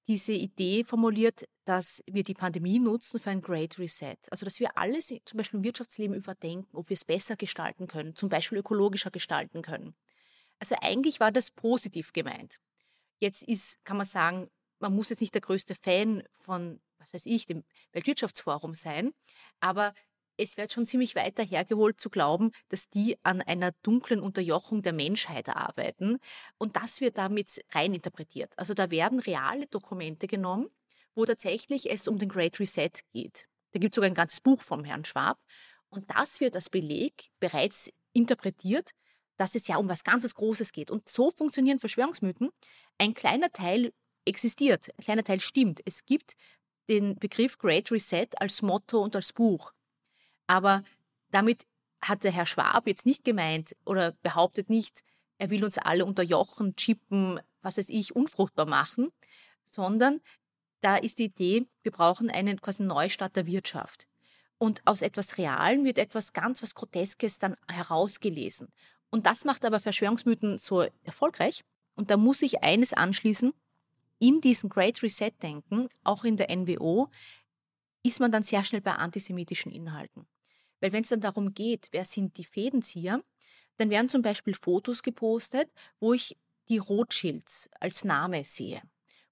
diese 0.07 0.33
Idee 0.33 0.83
formuliert, 0.83 1.47
dass 1.65 2.03
wir 2.07 2.23
die 2.23 2.33
Pandemie 2.33 2.79
nutzen 2.79 3.19
für 3.19 3.29
ein 3.29 3.41
Great 3.41 3.77
Reset. 3.77 4.17
Also 4.29 4.45
dass 4.45 4.59
wir 4.59 4.77
alles 4.77 5.13
zum 5.25 5.37
Beispiel 5.37 5.59
im 5.59 5.63
Wirtschaftsleben 5.63 6.15
überdenken, 6.15 6.75
ob 6.75 6.89
wir 6.89 6.95
es 6.95 7.05
besser 7.05 7.35
gestalten 7.35 7.87
können, 7.87 8.15
zum 8.15 8.29
Beispiel 8.29 8.57
ökologischer 8.57 9.11
gestalten 9.11 9.61
können. 9.61 9.95
Also 10.59 10.75
eigentlich 10.81 11.19
war 11.19 11.31
das 11.31 11.51
positiv 11.51 12.13
gemeint. 12.13 12.59
Jetzt 13.19 13.43
ist, 13.43 13.83
kann 13.85 13.97
man 13.97 14.05
sagen, 14.05 14.49
man 14.79 14.93
muss 14.93 15.09
jetzt 15.09 15.21
nicht 15.21 15.33
der 15.33 15.41
größte 15.41 15.75
Fan 15.75 16.23
von, 16.33 16.81
was 16.97 17.13
weiß 17.13 17.25
ich, 17.27 17.45
dem 17.45 17.63
Weltwirtschaftsforum 17.91 18.73
sein, 18.73 19.13
aber 19.59 19.93
es 20.41 20.57
wird 20.57 20.71
schon 20.71 20.85
ziemlich 20.85 21.15
weiter 21.15 21.43
hergeholt 21.43 21.99
zu 21.99 22.09
glauben, 22.09 22.51
dass 22.69 22.89
die 22.89 23.17
an 23.23 23.41
einer 23.41 23.71
dunklen 23.83 24.19
Unterjochung 24.19 24.81
der 24.81 24.93
Menschheit 24.93 25.49
arbeiten. 25.49 26.17
Und 26.57 26.75
das 26.75 27.01
wird 27.01 27.17
damit 27.17 27.63
reininterpretiert. 27.71 28.57
Also 28.57 28.73
da 28.73 28.89
werden 28.91 29.19
reale 29.19 29.67
Dokumente 29.67 30.27
genommen, 30.27 30.69
wo 31.13 31.25
tatsächlich 31.25 31.91
es 31.91 32.07
um 32.07 32.17
den 32.17 32.29
Great 32.29 32.59
Reset 32.59 32.91
geht. 33.13 33.47
Da 33.71 33.79
gibt 33.79 33.93
es 33.93 33.95
sogar 33.95 34.09
ein 34.09 34.15
ganzes 34.15 34.41
Buch 34.41 34.61
vom 34.61 34.83
Herrn 34.83 35.05
Schwab. 35.05 35.39
Und 35.89 36.09
das 36.09 36.39
wird 36.39 36.55
als 36.55 36.69
Beleg 36.69 37.29
bereits 37.39 37.91
interpretiert, 38.13 38.91
dass 39.37 39.55
es 39.55 39.67
ja 39.67 39.77
um 39.77 39.89
was 39.89 40.03
ganzes 40.03 40.35
Großes 40.35 40.71
geht. 40.71 40.89
Und 40.89 41.07
so 41.07 41.31
funktionieren 41.31 41.79
Verschwörungsmythen. 41.79 42.49
Ein 42.97 43.13
kleiner 43.13 43.51
Teil 43.51 43.93
existiert, 44.25 44.89
ein 44.97 45.03
kleiner 45.03 45.23
Teil 45.23 45.39
stimmt. 45.39 45.81
Es 45.85 46.05
gibt 46.05 46.35
den 46.89 47.15
Begriff 47.15 47.57
Great 47.57 47.91
Reset 47.91 48.27
als 48.37 48.61
Motto 48.61 49.01
und 49.01 49.15
als 49.15 49.33
Buch. 49.33 49.71
Aber 50.51 50.83
damit 51.29 51.65
hat 52.01 52.25
der 52.25 52.31
Herr 52.33 52.45
Schwab 52.45 52.85
jetzt 52.85 53.05
nicht 53.05 53.23
gemeint 53.23 53.73
oder 53.85 54.11
behauptet 54.21 54.69
nicht, 54.69 55.01
er 55.37 55.49
will 55.49 55.63
uns 55.63 55.77
alle 55.77 56.03
unterjochen, 56.03 56.75
chippen, 56.75 57.39
was 57.61 57.77
weiß 57.77 57.87
ich, 57.87 58.17
unfruchtbar 58.17 58.65
machen, 58.65 59.13
sondern 59.63 60.19
da 60.81 60.97
ist 60.97 61.19
die 61.19 61.25
Idee, 61.25 61.67
wir 61.83 61.93
brauchen 61.93 62.29
einen 62.29 62.59
quasi 62.59 62.83
Neustart 62.83 63.37
der 63.37 63.45
Wirtschaft. 63.45 64.09
Und 64.57 64.81
aus 64.85 65.01
etwas 65.01 65.37
Realem 65.37 65.85
wird 65.85 65.97
etwas 65.97 66.33
ganz 66.33 66.61
was 66.61 66.75
Groteskes 66.75 67.39
dann 67.39 67.55
herausgelesen. 67.71 68.67
Und 69.09 69.27
das 69.27 69.45
macht 69.45 69.63
aber 69.63 69.79
Verschwörungsmythen 69.79 70.57
so 70.57 70.85
erfolgreich. 71.03 71.63
Und 71.95 72.11
da 72.11 72.17
muss 72.17 72.41
ich 72.41 72.61
eines 72.61 72.91
anschließen. 72.91 73.53
In 74.19 74.41
diesem 74.41 74.69
Great 74.69 75.01
Reset-Denken, 75.01 75.87
auch 76.03 76.25
in 76.25 76.35
der 76.35 76.53
NWO, 76.53 77.09
ist 78.03 78.19
man 78.19 78.33
dann 78.33 78.43
sehr 78.43 78.65
schnell 78.65 78.81
bei 78.81 78.91
antisemitischen 78.91 79.71
Inhalten. 79.71 80.27
Weil 80.81 80.91
wenn 80.91 81.03
es 81.03 81.09
dann 81.09 81.21
darum 81.21 81.53
geht, 81.53 81.87
wer 81.91 82.03
sind 82.03 82.37
die 82.37 82.43
Fädenzieher, 82.43 83.23
dann 83.77 83.89
werden 83.89 84.09
zum 84.09 84.21
Beispiel 84.21 84.53
Fotos 84.53 85.01
gepostet, 85.01 85.71
wo 85.99 86.13
ich 86.13 86.37
die 86.69 86.77
Rothschilds 86.77 87.69
als 87.79 88.03
Name 88.03 88.43
sehe, 88.43 88.81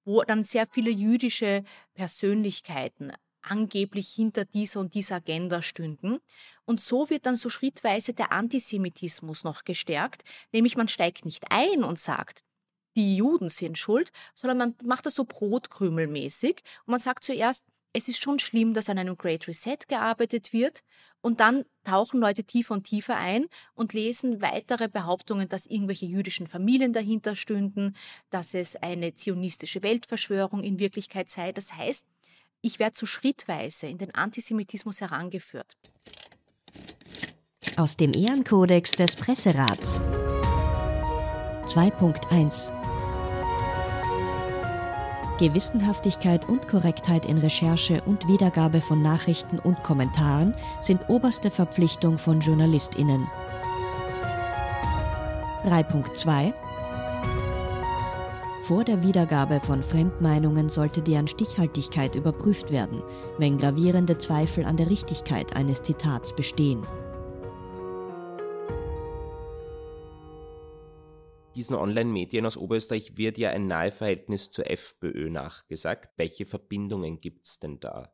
wo 0.06 0.22
dann 0.24 0.44
sehr 0.44 0.66
viele 0.68 0.90
jüdische 0.90 1.64
Persönlichkeiten 1.94 3.12
angeblich 3.42 4.10
hinter 4.10 4.46
dieser 4.46 4.80
und 4.80 4.94
dieser 4.94 5.16
Agenda 5.16 5.62
stünden. 5.62 6.20
Und 6.66 6.82
so 6.82 7.10
wird 7.10 7.26
dann 7.26 7.38
so 7.38 7.50
schrittweise 7.50 8.14
der 8.14 8.32
Antisemitismus 8.32 9.44
noch 9.44 9.64
gestärkt, 9.64 10.24
nämlich 10.52 10.76
man 10.76 10.88
steigt 10.88 11.26
nicht 11.26 11.46
ein 11.52 11.84
und 11.84 12.00
sagt, 12.00 12.44
die 12.96 13.16
Juden 13.16 13.50
sind 13.50 13.78
schuld, 13.78 14.12
sondern 14.34 14.58
man 14.58 14.76
macht 14.84 15.06
das 15.06 15.16
so 15.16 15.24
brotkrümelmäßig 15.24 16.62
und 16.86 16.92
man 16.92 17.00
sagt 17.00 17.24
zuerst, 17.24 17.66
es 17.94 18.08
ist 18.08 18.22
schon 18.22 18.40
schlimm, 18.40 18.74
dass 18.74 18.90
an 18.90 18.98
einem 18.98 19.18
Great 19.18 19.48
Reset 19.48 19.78
gearbeitet 19.88 20.54
wird. 20.54 20.82
Und 21.22 21.42
dann 21.42 21.66
tauchen 21.84 22.22
Leute 22.22 22.46
tiefer 22.46 22.74
und 22.74 22.84
tiefer 22.84 23.18
ein 23.18 23.48
und 23.74 23.94
lesen 23.94 24.42
weitere 24.42 24.88
Behauptungen, 24.88 25.50
dass 25.50 25.66
irgendwelche 25.66 26.06
jüdischen 26.06 26.48
Familien 26.48 26.94
dahinter 26.94 27.36
stünden, 27.36 27.96
dass 28.30 28.54
es 28.54 28.78
eine 28.78 29.16
zionistische 29.16 29.84
Weltverschwörung 29.84 30.64
in 30.64 30.80
Wirklichkeit 30.80 31.30
sei. 31.30 31.52
Das 31.52 31.74
heißt, 31.74 32.06
ich 32.62 32.80
werde 32.80 32.98
so 32.98 33.06
schrittweise 33.06 33.88
in 33.88 33.98
den 33.98 34.16
Antisemitismus 34.16 35.02
herangeführt. 35.02 35.76
Aus 37.76 37.98
dem 37.98 38.14
Ehrenkodex 38.14 38.92
des 38.92 39.16
Presserats 39.16 40.00
2.1 41.66 42.79
Gewissenhaftigkeit 45.40 46.50
und 46.50 46.68
Korrektheit 46.68 47.26
in 47.26 47.38
Recherche 47.38 48.02
und 48.06 48.28
Wiedergabe 48.28 48.82
von 48.82 49.02
Nachrichten 49.02 49.58
und 49.58 49.82
Kommentaren 49.84 50.54
sind 50.82 51.08
oberste 51.08 51.50
Verpflichtung 51.50 52.18
von 52.18 52.42
Journalistinnen. 52.42 53.26
3.2 55.64 56.54
Vor 58.64 58.84
der 58.84 59.02
Wiedergabe 59.02 59.62
von 59.62 59.82
Fremdmeinungen 59.82 60.68
sollte 60.68 61.02
deren 61.02 61.30
Stichhaltigkeit 61.30 62.16
überprüft 62.16 62.70
werden, 62.70 63.02
wenn 63.38 63.58
gravierende 63.58 64.18
Zweifel 64.18 64.66
an 64.66 64.76
der 64.76 64.90
Richtigkeit 64.90 65.56
eines 65.56 65.82
Zitats 65.82 66.36
bestehen. 66.36 66.86
Diesen 71.60 71.76
Online-Medien 71.76 72.46
aus 72.46 72.56
Oberösterreich 72.56 73.18
wird 73.18 73.38
ja 73.38 73.50
ein 73.50 73.68
Naheverhältnis 73.68 74.50
zur 74.50 74.72
FPÖ 74.72 75.30
nachgesagt. 75.30 76.12
Welche 76.16 76.46
Verbindungen 76.46 77.20
gibt 77.20 77.48
es 77.48 77.60
denn 77.60 77.82
da? 77.82 78.14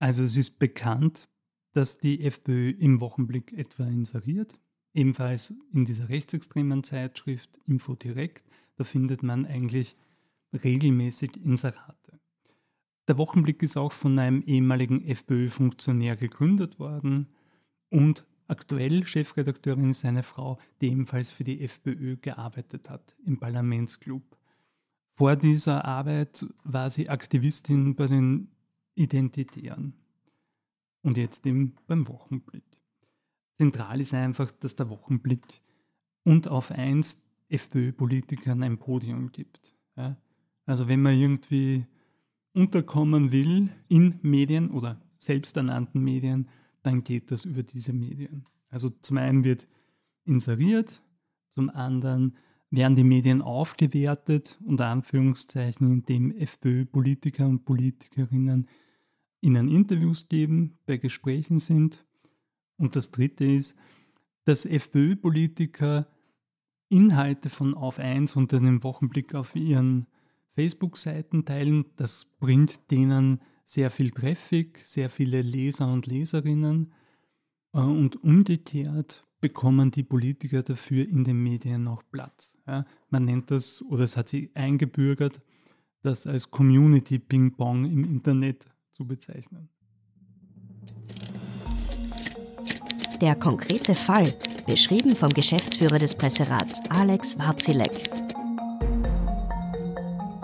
Also 0.00 0.24
es 0.24 0.36
ist 0.36 0.58
bekannt, 0.58 1.28
dass 1.70 1.98
die 1.98 2.24
FPÖ 2.24 2.70
im 2.70 3.00
Wochenblick 3.00 3.52
etwa 3.52 3.84
inseriert. 3.84 4.58
Ebenfalls 4.92 5.54
in 5.72 5.84
dieser 5.84 6.08
rechtsextremen 6.08 6.82
Zeitschrift 6.82 7.60
Info 7.68 7.94
Direkt. 7.94 8.44
Da 8.74 8.82
findet 8.82 9.22
man 9.22 9.46
eigentlich 9.46 9.96
regelmäßig 10.52 11.36
Inserate. 11.44 12.18
Der 13.06 13.18
Wochenblick 13.18 13.62
ist 13.62 13.76
auch 13.76 13.92
von 13.92 14.18
einem 14.18 14.42
ehemaligen 14.42 15.06
FPÖ-Funktionär 15.06 16.16
gegründet 16.16 16.80
worden 16.80 17.28
und 17.88 18.26
aktuell 18.52 19.06
Chefredakteurin 19.06 19.90
ist 19.90 20.04
eine 20.04 20.22
Frau, 20.22 20.58
die 20.80 20.90
ebenfalls 20.90 21.30
für 21.30 21.42
die 21.42 21.62
FPÖ 21.62 22.18
gearbeitet 22.18 22.90
hat 22.90 23.16
im 23.24 23.40
Parlamentsclub. 23.40 24.22
Vor 25.14 25.36
dieser 25.36 25.86
Arbeit 25.86 26.46
war 26.62 26.90
sie 26.90 27.08
Aktivistin 27.08 27.96
bei 27.96 28.06
den 28.06 28.48
Identitären 28.94 29.94
und 31.02 31.16
jetzt 31.16 31.46
eben 31.46 31.76
beim 31.86 32.06
Wochenblick. 32.08 32.64
Zentral 33.58 34.00
ist 34.02 34.12
einfach, 34.12 34.50
dass 34.50 34.76
der 34.76 34.90
Wochenblick 34.90 35.62
und 36.24 36.48
auf 36.48 36.70
eins 36.70 37.26
FPÖ-Politikern 37.48 38.62
ein 38.62 38.78
Podium 38.78 39.32
gibt. 39.32 39.74
Ja? 39.96 40.16
Also 40.66 40.88
wenn 40.88 41.00
man 41.00 41.18
irgendwie 41.18 41.86
unterkommen 42.52 43.32
will 43.32 43.70
in 43.88 44.18
Medien 44.20 44.70
oder 44.70 45.00
selbsternannten 45.18 46.02
Medien, 46.02 46.48
dann 46.82 47.04
geht 47.04 47.30
das 47.30 47.44
über 47.44 47.62
diese 47.62 47.92
Medien. 47.92 48.44
Also 48.68 48.90
zum 48.90 49.18
einen 49.18 49.44
wird 49.44 49.68
inseriert, 50.24 51.02
zum 51.50 51.70
anderen 51.70 52.36
werden 52.70 52.96
die 52.96 53.04
Medien 53.04 53.42
aufgewertet, 53.42 54.58
unter 54.64 54.86
Anführungszeichen, 54.86 55.92
indem 55.92 56.30
FPÖ-Politiker 56.30 57.46
und 57.46 57.64
Politikerinnen 57.64 58.68
ihnen 59.42 59.68
Interviews 59.68 60.28
geben, 60.28 60.78
bei 60.86 60.96
Gesprächen 60.96 61.58
sind. 61.58 62.06
Und 62.78 62.96
das 62.96 63.10
Dritte 63.10 63.44
ist, 63.44 63.78
dass 64.44 64.64
FPÖ-Politiker 64.64 66.06
Inhalte 66.88 67.50
von 67.50 67.74
Auf 67.74 67.98
1 67.98 68.36
unter 68.36 68.58
dem 68.58 68.82
Wochenblick 68.82 69.34
auf 69.34 69.54
ihren 69.54 70.06
Facebook-Seiten 70.54 71.44
teilen. 71.44 71.86
Das 71.96 72.24
bringt 72.38 72.90
denen 72.90 73.40
sehr 73.72 73.90
viel 73.90 74.10
Traffic, 74.10 74.80
sehr 74.84 75.08
viele 75.08 75.40
Leser 75.40 75.90
und 75.90 76.06
Leserinnen. 76.06 76.92
Äh, 77.72 77.78
und 77.78 78.22
umgekehrt 78.22 79.24
bekommen 79.40 79.90
die 79.90 80.02
Politiker 80.02 80.62
dafür 80.62 81.08
in 81.08 81.24
den 81.24 81.42
Medien 81.42 81.88
auch 81.88 82.02
Platz. 82.10 82.54
Ja, 82.66 82.84
man 83.08 83.24
nennt 83.24 83.50
das, 83.50 83.82
oder 83.82 84.04
es 84.04 84.16
hat 84.16 84.28
sich 84.28 84.54
eingebürgert, 84.54 85.40
das 86.02 86.26
als 86.26 86.50
Community 86.50 87.18
Ping-Pong 87.18 87.86
im 87.86 88.04
Internet 88.04 88.68
zu 88.92 89.06
bezeichnen. 89.06 89.70
Der 93.22 93.36
konkrete 93.36 93.94
Fall, 93.94 94.34
beschrieben 94.66 95.16
vom 95.16 95.30
Geschäftsführer 95.30 95.98
des 95.98 96.14
Presserats 96.14 96.80
Alex 96.90 97.38
Warzilek. 97.38 98.10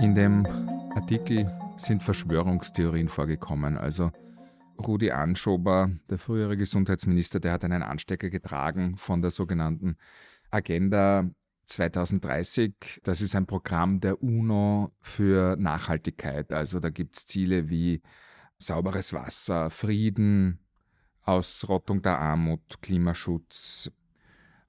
In 0.00 0.14
dem 0.14 0.46
Artikel 0.94 1.46
sind 1.78 2.02
Verschwörungstheorien 2.02 3.08
vorgekommen. 3.08 3.78
Also 3.78 4.10
Rudi 4.78 5.10
Anschober, 5.10 5.90
der 6.08 6.18
frühere 6.18 6.56
Gesundheitsminister, 6.56 7.40
der 7.40 7.52
hat 7.52 7.64
einen 7.64 7.82
Anstecker 7.82 8.30
getragen 8.30 8.96
von 8.96 9.22
der 9.22 9.30
sogenannten 9.30 9.96
Agenda 10.50 11.28
2030. 11.64 13.00
Das 13.02 13.20
ist 13.20 13.34
ein 13.34 13.46
Programm 13.46 14.00
der 14.00 14.22
UNO 14.22 14.92
für 15.00 15.56
Nachhaltigkeit. 15.56 16.52
Also 16.52 16.80
da 16.80 16.90
gibt 16.90 17.16
es 17.16 17.26
Ziele 17.26 17.68
wie 17.68 18.02
sauberes 18.58 19.12
Wasser, 19.12 19.70
Frieden, 19.70 20.60
Ausrottung 21.22 22.02
der 22.02 22.18
Armut, 22.18 22.80
Klimaschutz, 22.80 23.90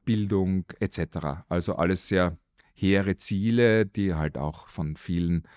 Bildung 0.06 0.66
etc. 0.80 1.44
Also 1.48 1.76
alles 1.76 2.08
sehr 2.08 2.38
hehre 2.74 3.16
Ziele, 3.18 3.86
die 3.86 4.14
halt 4.14 4.38
auch 4.38 4.68
von 4.68 4.96
vielen 4.96 5.48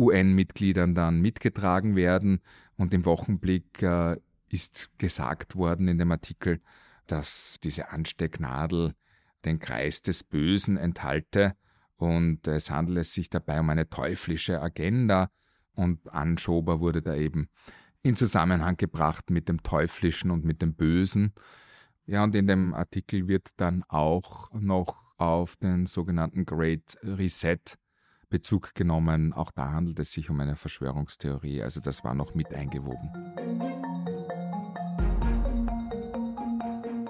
UN-Mitgliedern 0.00 0.94
dann 0.94 1.20
mitgetragen 1.20 1.94
werden. 1.94 2.40
Und 2.76 2.94
im 2.94 3.04
Wochenblick 3.04 3.82
äh, 3.82 4.16
ist 4.48 4.90
gesagt 4.98 5.54
worden 5.56 5.88
in 5.88 5.98
dem 5.98 6.10
Artikel, 6.10 6.60
dass 7.06 7.58
diese 7.62 7.90
Anstecknadel 7.90 8.94
den 9.44 9.58
Kreis 9.58 10.02
des 10.02 10.24
Bösen 10.24 10.76
enthalte 10.76 11.54
und 11.96 12.46
es 12.46 12.70
handele 12.70 13.04
sich 13.04 13.28
dabei 13.28 13.60
um 13.60 13.68
eine 13.68 13.88
teuflische 13.88 14.60
Agenda 14.60 15.30
und 15.74 16.08
Anschober 16.12 16.80
wurde 16.80 17.02
da 17.02 17.14
eben 17.14 17.48
in 18.02 18.16
Zusammenhang 18.16 18.76
gebracht 18.76 19.30
mit 19.30 19.48
dem 19.48 19.62
Teuflischen 19.62 20.30
und 20.30 20.44
mit 20.44 20.62
dem 20.62 20.74
Bösen. 20.74 21.34
Ja, 22.06 22.24
und 22.24 22.34
in 22.34 22.46
dem 22.46 22.74
Artikel 22.74 23.28
wird 23.28 23.48
dann 23.56 23.84
auch 23.88 24.50
noch 24.52 24.96
auf 25.18 25.56
den 25.56 25.86
sogenannten 25.86 26.46
Great 26.46 26.96
Reset 27.02 27.60
Bezug 28.30 28.74
genommen. 28.74 29.32
Auch 29.32 29.50
da 29.50 29.72
handelt 29.72 29.98
es 29.98 30.12
sich 30.12 30.30
um 30.30 30.40
eine 30.40 30.56
Verschwörungstheorie. 30.56 31.62
Also 31.62 31.80
das 31.80 32.04
war 32.04 32.14
noch 32.14 32.34
mit 32.34 32.54
eingewoben. 32.54 33.10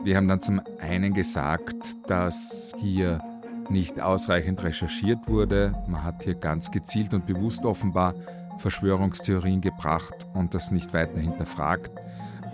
Wir 0.02 0.16
haben 0.16 0.28
dann 0.28 0.40
zum 0.40 0.62
einen 0.80 1.12
gesagt, 1.12 1.76
dass 2.06 2.72
hier 2.78 3.22
nicht 3.68 4.00
ausreichend 4.00 4.62
recherchiert 4.62 5.28
wurde. 5.28 5.74
Man 5.86 6.02
hat 6.02 6.24
hier 6.24 6.34
ganz 6.34 6.70
gezielt 6.70 7.12
und 7.12 7.26
bewusst 7.26 7.64
offenbar 7.64 8.14
Verschwörungstheorien 8.58 9.60
gebracht 9.60 10.26
und 10.34 10.54
das 10.54 10.70
nicht 10.70 10.92
weiter 10.92 11.18
hinterfragt. 11.18 11.90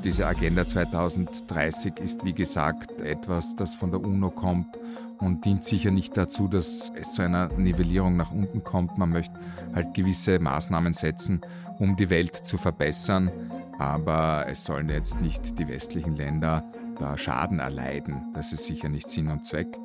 Diese 0.05 0.27
Agenda 0.27 0.67
2030 0.67 1.99
ist, 1.99 2.25
wie 2.25 2.35
gesagt, 2.35 3.01
etwas, 3.01 3.57
das 3.57 3.75
von 3.75 3.91
der 3.91 4.01
UNO 4.01 4.31
kommt 4.31 4.77
und 5.19 5.45
dient 5.45 5.65
sicher 5.65 5.91
nicht 5.91 6.17
dazu, 6.17 6.49
dass 6.49 6.93
es 6.95 7.13
zu 7.13 7.23
einer 7.23 7.49
Nivellierung 7.57 8.17
nach 8.17 8.33
unten 8.33 8.63
kommt. 8.65 8.99
Man 8.99 9.11
möchte 9.11 9.39
halt 9.75 9.95
gewisse 9.95 10.39
Maßnahmen 10.39 10.93
setzen, 10.93 11.41
um 11.79 11.97
die 11.97 12.11
Welt 12.11 12.35
zu 12.35 12.59
verbessern, 12.59 13.31
aber 13.79 14.47
es 14.49 14.65
sollen 14.65 14.89
jetzt 14.89 15.21
nicht 15.21 15.59
die 15.59 15.69
westlichen 15.69 16.17
Länder 16.17 16.65
da 16.99 17.19
Schaden 17.19 17.59
erleiden. 17.59 18.33
Das 18.35 18.53
ist 18.53 18.65
sicher 18.65 18.89
nicht 18.89 19.09
Sinn 19.09 19.29
und 19.29 19.45
Zweck. 19.45 19.79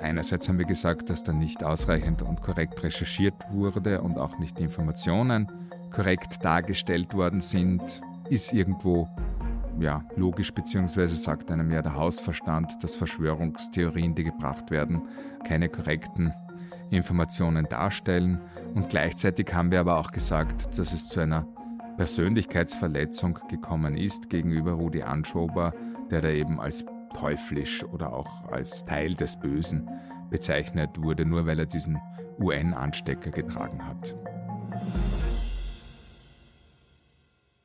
Einerseits 0.00 0.48
haben 0.48 0.58
wir 0.58 0.64
gesagt, 0.64 1.10
dass 1.10 1.24
da 1.24 1.32
nicht 1.32 1.64
ausreichend 1.64 2.22
und 2.22 2.40
korrekt 2.40 2.82
recherchiert 2.82 3.34
wurde 3.50 4.00
und 4.00 4.16
auch 4.16 4.38
nicht 4.38 4.58
die 4.58 4.62
Informationen 4.62 5.50
korrekt 5.90 6.44
dargestellt 6.44 7.14
worden 7.14 7.40
sind, 7.40 8.00
ist 8.30 8.52
irgendwo 8.52 9.08
ja, 9.80 10.04
logisch, 10.16 10.52
beziehungsweise 10.52 11.16
sagt 11.16 11.50
einem 11.50 11.70
ja 11.70 11.82
der 11.82 11.94
Hausverstand, 11.94 12.82
dass 12.82 12.96
Verschwörungstheorien, 12.96 14.14
die 14.14 14.24
gebracht 14.24 14.70
werden, 14.70 15.02
keine 15.44 15.68
korrekten 15.68 16.32
Informationen 16.90 17.66
darstellen. 17.68 18.40
Und 18.74 18.88
gleichzeitig 18.88 19.52
haben 19.54 19.70
wir 19.70 19.80
aber 19.80 19.98
auch 19.98 20.10
gesagt, 20.10 20.78
dass 20.78 20.92
es 20.92 21.08
zu 21.08 21.20
einer 21.20 21.46
Persönlichkeitsverletzung 21.96 23.38
gekommen 23.50 23.96
ist 23.96 24.30
gegenüber 24.30 24.72
Rudi 24.72 25.02
Anschober, 25.02 25.74
der 26.10 26.20
da 26.20 26.30
eben 26.30 26.60
als 26.60 26.84
teuflisch 27.16 27.84
oder 27.84 28.12
auch 28.12 28.44
als 28.50 28.84
Teil 28.84 29.14
des 29.14 29.38
Bösen 29.38 29.88
bezeichnet 30.30 31.02
wurde, 31.02 31.24
nur 31.24 31.46
weil 31.46 31.58
er 31.58 31.66
diesen 31.66 31.98
UN-Anstecker 32.38 33.30
getragen 33.30 33.86
hat. 33.86 34.14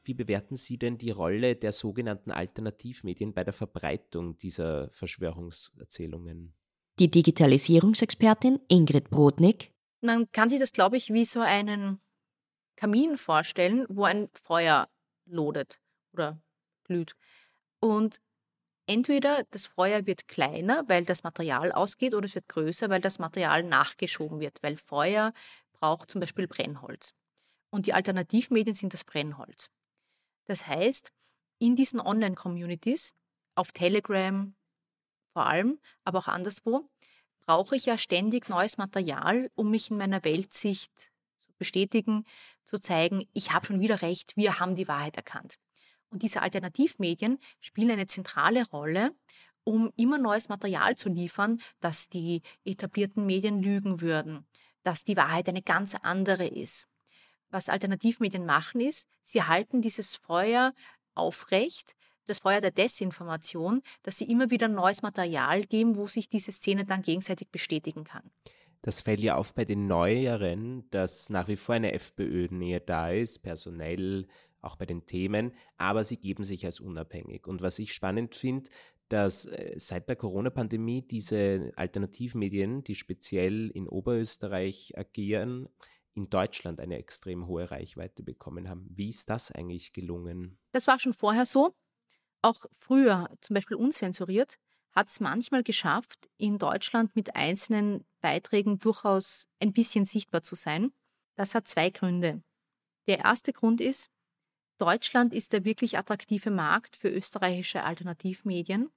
Wie 0.05 0.13
bewerten 0.13 0.57
Sie 0.57 0.77
denn 0.77 0.97
die 0.97 1.11
Rolle 1.11 1.55
der 1.55 1.71
sogenannten 1.71 2.31
Alternativmedien 2.31 3.33
bei 3.33 3.43
der 3.43 3.53
Verbreitung 3.53 4.37
dieser 4.37 4.89
Verschwörungserzählungen? 4.91 6.53
Die 6.99 7.09
Digitalisierungsexpertin 7.09 8.59
Ingrid 8.67 9.09
Brodnik. 9.09 9.71
Man 10.01 10.29
kann 10.31 10.49
sich 10.49 10.59
das, 10.59 10.73
glaube 10.73 10.97
ich, 10.97 11.13
wie 11.13 11.23
so 11.23 11.39
einen 11.39 12.01
Kamin 12.75 13.17
vorstellen, 13.17 13.85
wo 13.87 14.03
ein 14.03 14.29
Feuer 14.33 14.89
lodet 15.25 15.79
oder 16.11 16.41
glüht. 16.83 17.15
Und 17.79 18.19
entweder 18.85 19.45
das 19.51 19.65
Feuer 19.65 20.05
wird 20.05 20.27
kleiner, 20.27 20.83
weil 20.87 21.05
das 21.05 21.23
Material 21.23 21.71
ausgeht, 21.71 22.13
oder 22.13 22.25
es 22.25 22.35
wird 22.35 22.49
größer, 22.49 22.89
weil 22.89 23.01
das 23.01 23.19
Material 23.19 23.63
nachgeschoben 23.63 24.41
wird, 24.41 24.61
weil 24.61 24.75
Feuer 24.75 25.31
braucht 25.71 26.11
zum 26.11 26.19
Beispiel 26.19 26.47
Brennholz. 26.47 27.13
Und 27.69 27.85
die 27.85 27.93
Alternativmedien 27.93 28.75
sind 28.75 28.93
das 28.93 29.03
Brennholz. 29.03 29.69
Das 30.45 30.67
heißt, 30.67 31.11
in 31.59 31.75
diesen 31.75 31.99
Online-Communities, 31.99 33.13
auf 33.55 33.71
Telegram 33.71 34.53
vor 35.33 35.45
allem, 35.45 35.79
aber 36.03 36.19
auch 36.19 36.27
anderswo, 36.27 36.89
brauche 37.45 37.75
ich 37.75 37.85
ja 37.85 37.97
ständig 37.97 38.49
neues 38.49 38.77
Material, 38.77 39.49
um 39.55 39.71
mich 39.71 39.91
in 39.91 39.97
meiner 39.97 40.23
Weltsicht 40.23 40.91
zu 41.41 41.53
bestätigen, 41.57 42.25
zu 42.65 42.79
zeigen, 42.79 43.27
ich 43.33 43.51
habe 43.51 43.65
schon 43.65 43.79
wieder 43.79 44.01
recht, 44.01 44.35
wir 44.37 44.59
haben 44.59 44.75
die 44.75 44.87
Wahrheit 44.87 45.17
erkannt. 45.17 45.55
Und 46.09 46.21
diese 46.21 46.41
Alternativmedien 46.41 47.39
spielen 47.59 47.91
eine 47.91 48.07
zentrale 48.07 48.67
Rolle, 48.67 49.15
um 49.63 49.91
immer 49.95 50.17
neues 50.17 50.49
Material 50.49 50.95
zu 50.95 51.09
liefern, 51.09 51.59
dass 51.79 52.09
die 52.09 52.41
etablierten 52.63 53.25
Medien 53.25 53.61
lügen 53.61 54.01
würden, 54.01 54.45
dass 54.83 55.03
die 55.03 55.17
Wahrheit 55.17 55.49
eine 55.49 55.61
ganz 55.61 55.95
andere 55.95 56.45
ist 56.45 56.87
was 57.53 57.69
Alternativmedien 57.69 58.45
machen, 58.45 58.81
ist, 58.81 59.07
sie 59.23 59.43
halten 59.43 59.81
dieses 59.81 60.15
Feuer 60.15 60.73
aufrecht, 61.15 61.95
das 62.25 62.39
Feuer 62.39 62.61
der 62.61 62.71
Desinformation, 62.71 63.81
dass 64.01 64.17
sie 64.17 64.29
immer 64.29 64.49
wieder 64.49 64.67
neues 64.67 65.01
Material 65.01 65.63
geben, 65.63 65.97
wo 65.97 66.07
sich 66.07 66.29
diese 66.29 66.51
Szene 66.51 66.85
dann 66.85 67.01
gegenseitig 67.01 67.49
bestätigen 67.49 68.03
kann. 68.03 68.31
Das 68.81 69.01
fällt 69.01 69.21
ja 69.21 69.35
auf 69.35 69.53
bei 69.53 69.63
den 69.63 69.87
Neueren, 69.87 70.89
dass 70.91 71.29
nach 71.29 71.47
wie 71.47 71.55
vor 71.55 71.75
eine 71.75 71.93
FPÖ-Nähe 71.93 72.81
da 72.81 73.09
ist, 73.09 73.39
personell, 73.39 74.27
auch 74.61 74.75
bei 74.75 74.85
den 74.85 75.05
Themen, 75.05 75.53
aber 75.77 76.03
sie 76.03 76.17
geben 76.17 76.43
sich 76.43 76.65
als 76.65 76.79
unabhängig. 76.79 77.47
Und 77.47 77.61
was 77.61 77.79
ich 77.79 77.93
spannend 77.93 78.35
finde, 78.35 78.69
dass 79.09 79.45
äh, 79.45 79.73
seit 79.77 80.07
der 80.09 80.15
Corona-Pandemie 80.15 81.01
diese 81.01 81.71
Alternativmedien, 81.75 82.83
die 82.83 82.95
speziell 82.95 83.69
in 83.69 83.87
Oberösterreich 83.87 84.97
agieren, 84.97 85.69
in 86.15 86.29
Deutschland 86.29 86.79
eine 86.79 86.97
extrem 86.97 87.47
hohe 87.47 87.71
Reichweite 87.71 88.23
bekommen 88.23 88.69
haben. 88.69 88.87
Wie 88.89 89.09
ist 89.09 89.29
das 89.29 89.51
eigentlich 89.51 89.93
gelungen? 89.93 90.59
Das 90.71 90.87
war 90.87 90.99
schon 90.99 91.13
vorher 91.13 91.45
so. 91.45 91.75
Auch 92.41 92.65
früher, 92.71 93.29
zum 93.41 93.53
Beispiel 93.55 93.77
unzensuriert, 93.77 94.59
hat 94.91 95.09
es 95.09 95.19
manchmal 95.19 95.63
geschafft, 95.63 96.29
in 96.37 96.59
Deutschland 96.59 97.15
mit 97.15 97.35
einzelnen 97.35 98.05
Beiträgen 98.21 98.79
durchaus 98.79 99.47
ein 99.59 99.73
bisschen 99.73 100.05
sichtbar 100.05 100.43
zu 100.43 100.55
sein. 100.55 100.93
Das 101.35 101.55
hat 101.55 101.67
zwei 101.67 101.89
Gründe. 101.89 102.43
Der 103.07 103.19
erste 103.19 103.53
Grund 103.53 103.81
ist, 103.81 104.11
Deutschland 104.77 105.33
ist 105.33 105.53
der 105.53 105.65
wirklich 105.65 105.97
attraktive 105.97 106.51
Markt 106.51 106.95
für 106.95 107.09
österreichische 107.09 107.83
Alternativmedien, 107.83 108.89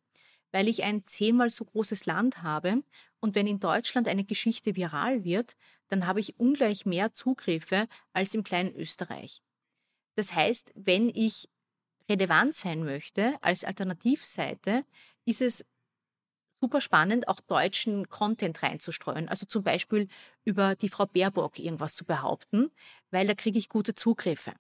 weil 0.52 0.68
ich 0.68 0.84
ein 0.84 1.06
zehnmal 1.06 1.50
so 1.50 1.64
großes 1.64 2.06
Land 2.06 2.42
habe 2.42 2.82
und 3.20 3.34
wenn 3.34 3.46
in 3.46 3.60
Deutschland 3.60 4.08
eine 4.08 4.24
Geschichte 4.24 4.76
viral 4.76 5.24
wird, 5.24 5.56
dann 5.88 6.06
habe 6.06 6.20
ich 6.20 6.38
ungleich 6.38 6.86
mehr 6.86 7.12
Zugriffe 7.12 7.88
als 8.12 8.34
im 8.34 8.44
kleinen 8.44 8.74
Österreich. 8.74 9.42
Das 10.16 10.34
heißt, 10.34 10.72
wenn 10.74 11.08
ich 11.08 11.48
relevant 12.08 12.54
sein 12.54 12.84
möchte 12.84 13.36
als 13.42 13.64
Alternativseite, 13.64 14.84
ist 15.24 15.42
es 15.42 15.64
super 16.60 16.80
spannend, 16.80 17.28
auch 17.28 17.40
deutschen 17.40 18.08
Content 18.08 18.62
reinzustreuen. 18.62 19.28
Also 19.28 19.46
zum 19.46 19.62
Beispiel 19.62 20.08
über 20.44 20.74
die 20.74 20.88
Frau 20.88 21.06
Baerbock 21.06 21.58
irgendwas 21.58 21.94
zu 21.94 22.04
behaupten, 22.04 22.70
weil 23.10 23.26
da 23.26 23.34
kriege 23.34 23.58
ich 23.58 23.68
gute 23.68 23.94
Zugriffe. 23.94 24.54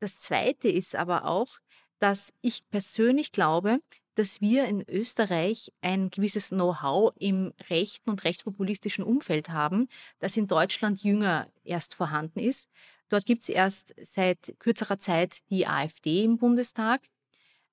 Das 0.00 0.18
Zweite 0.18 0.68
ist 0.68 0.94
aber 0.94 1.24
auch, 1.26 1.58
dass 2.04 2.34
ich 2.42 2.68
persönlich 2.68 3.32
glaube, 3.32 3.80
dass 4.14 4.42
wir 4.42 4.66
in 4.66 4.84
Österreich 4.86 5.72
ein 5.80 6.10
gewisses 6.10 6.50
Know-how 6.50 7.14
im 7.18 7.54
rechten 7.70 8.10
und 8.10 8.24
rechtspopulistischen 8.24 9.02
Umfeld 9.02 9.48
haben, 9.48 9.88
das 10.18 10.36
in 10.36 10.46
Deutschland 10.46 11.02
jünger 11.02 11.48
erst 11.64 11.94
vorhanden 11.94 12.40
ist. 12.40 12.68
Dort 13.08 13.24
gibt 13.24 13.40
es 13.40 13.48
erst 13.48 13.94
seit 13.96 14.54
kürzerer 14.58 14.98
Zeit 14.98 15.38
die 15.48 15.66
AfD 15.66 16.24
im 16.24 16.36
Bundestag. 16.36 17.00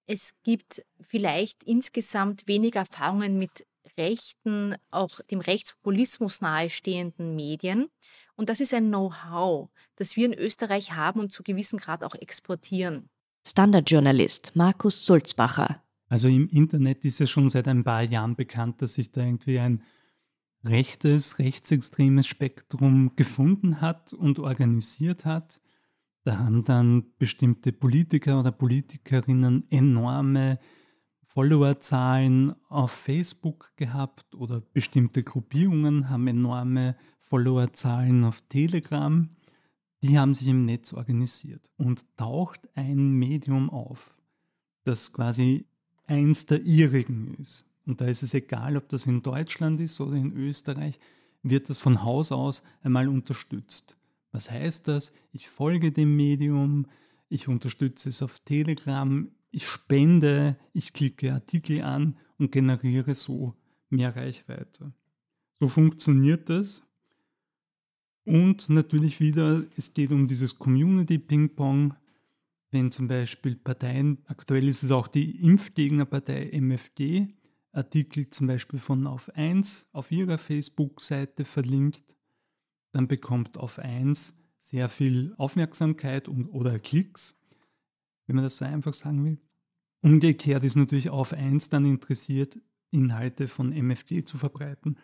Es 0.08 0.32
gibt 0.44 0.82
vielleicht 1.02 1.66
insgesamt 1.66 2.48
weniger 2.48 2.80
Erfahrungen 2.80 3.38
mit 3.38 3.68
rechten, 3.98 4.78
auch 4.92 5.20
dem 5.30 5.42
Rechtspopulismus 5.42 6.40
nahestehenden 6.40 7.36
Medien. 7.36 7.90
Und 8.38 8.48
das 8.48 8.62
ist 8.62 8.74
ein 8.74 8.88
Know-how, 8.88 9.68
das 9.98 10.16
wir 10.16 10.26
in 10.26 10.34
Österreich 10.34 10.94
haben 10.94 11.20
und 11.20 11.34
zu 11.34 11.44
gewissem 11.44 11.80
Grad 11.80 12.06
auch 12.06 12.16
exportieren. 12.16 13.10
Standardjournalist 13.46 14.56
Markus 14.56 15.06
Sulzbacher. 15.06 15.82
Also 16.08 16.28
im 16.28 16.48
Internet 16.50 17.06
ist 17.06 17.20
ja 17.20 17.28
schon 17.28 17.50
seit 17.50 17.68
ein 17.68 17.84
paar 17.84 18.04
Jahren 18.04 18.36
bekannt, 18.36 18.82
dass 18.82 18.96
sich 18.96 19.12
da 19.12 19.22
irgendwie 19.22 19.60
ein 19.60 19.84
rechtes, 20.64 21.40
rechtsextremes 21.40 22.28
Spektrum 22.28 23.16
gefunden 23.16 23.82
hat 23.82 24.14
und 24.14 24.40
organisiert 24.40 25.26
hat. 25.26 25.60
Da 26.24 26.38
haben 26.38 26.64
dann 26.64 27.14
bestimmte 27.18 27.72
Politiker 27.72 28.40
oder 28.40 28.52
Politikerinnen 28.52 29.66
enorme 29.72 30.60
Followerzahlen 31.26 32.54
auf 32.70 32.92
Facebook 32.92 33.72
gehabt 33.78 34.36
oder 34.36 34.62
bestimmte 34.62 35.24
Gruppierungen 35.24 36.10
haben 36.10 36.28
enorme 36.28 36.96
Followerzahlen 37.22 38.24
auf 38.26 38.42
Telegram. 38.42 39.30
Die 40.04 40.18
haben 40.18 40.34
sich 40.34 40.48
im 40.48 40.66
Netz 40.66 40.94
organisiert 40.94 41.70
und 41.78 42.06
taucht 42.18 42.62
ein 42.76 43.12
Medium 43.12 43.70
auf, 43.70 44.16
das 44.84 45.14
quasi 45.14 45.66
eins 46.08 46.48
der 46.48 46.62
ihrigen 46.64 47.36
ist. 47.40 47.70
Und 47.86 48.02
da 48.02 48.06
ist 48.06 48.24
es 48.24 48.34
egal, 48.34 48.78
ob 48.78 48.90
das 48.90 49.06
in 49.06 49.22
Deutschland 49.22 49.80
ist 49.80 50.00
oder 50.02 50.16
in 50.16 50.34
Österreich, 50.34 51.00
wird 51.44 51.70
das 51.70 51.80
von 51.80 52.04
Haus 52.04 52.32
aus 52.32 52.64
einmal 52.84 53.08
unterstützt. 53.08 53.98
Was 54.32 54.50
heißt 54.50 54.88
das? 54.88 55.14
Ich 55.34 55.50
folge 55.50 55.92
dem 55.92 56.16
Medium, 56.16 56.88
ich 57.30 57.48
unterstütze 57.48 58.10
es 58.10 58.22
auf 58.22 58.40
Telegram, 58.40 59.30
ich 59.52 59.68
spende, 59.68 60.58
ich 60.74 60.94
klicke 60.94 61.34
Artikel 61.34 61.82
an 61.82 62.18
und 62.38 62.52
generiere 62.52 63.16
so 63.16 63.56
mehr 63.90 64.16
Reichweite. 64.16 64.94
So 65.60 65.68
funktioniert 65.68 66.50
das. 66.50 66.84
Und 68.32 68.70
natürlich 68.70 69.20
wieder, 69.20 69.66
es 69.76 69.94
geht 69.94 70.10
um 70.12 70.26
dieses 70.26 70.58
Community-Ping-Pong. 70.58 71.96
Wenn 72.70 72.90
zum 72.90 73.10
Beispiel 73.10 73.58
Parteien, 73.58 74.20
aktuell 74.26 74.70
ist 74.70 74.84
es 74.84 74.92
auch 74.92 75.10
die 75.10 75.44
Impfgegnerpartei 75.44 76.50
MFD, 76.54 77.28
Artikel 77.74 78.30
zum 78.30 78.48
Beispiel 78.48 78.80
von 78.80 79.06
Auf 79.06 79.28
1 79.36 79.90
auf 79.92 80.14
ihrer 80.14 80.38
Facebook-Seite 80.38 81.44
verlinkt, 81.44 82.16
dann 82.94 83.10
bekommt 83.10 83.58
Auf 83.58 83.80
1 83.80 84.42
sehr 84.60 84.88
viel 84.88 85.34
Aufmerksamkeit 85.38 86.30
und, 86.30 86.48
oder 86.48 86.80
Klicks, 86.80 87.38
wenn 88.28 88.38
man 88.38 88.46
das 88.46 88.56
so 88.56 88.64
einfach 88.64 88.94
sagen 88.94 89.26
will. 89.26 89.42
Umgekehrt 90.04 90.64
ist 90.64 90.78
natürlich 90.78 91.10
Auf 91.10 91.34
1 91.34 91.68
dann 91.68 91.84
interessiert, 91.84 92.58
Inhalte 92.92 93.50
von 93.50 93.74
MFD 93.74 94.24
zu 94.24 94.38
verbreiten, 94.38 94.98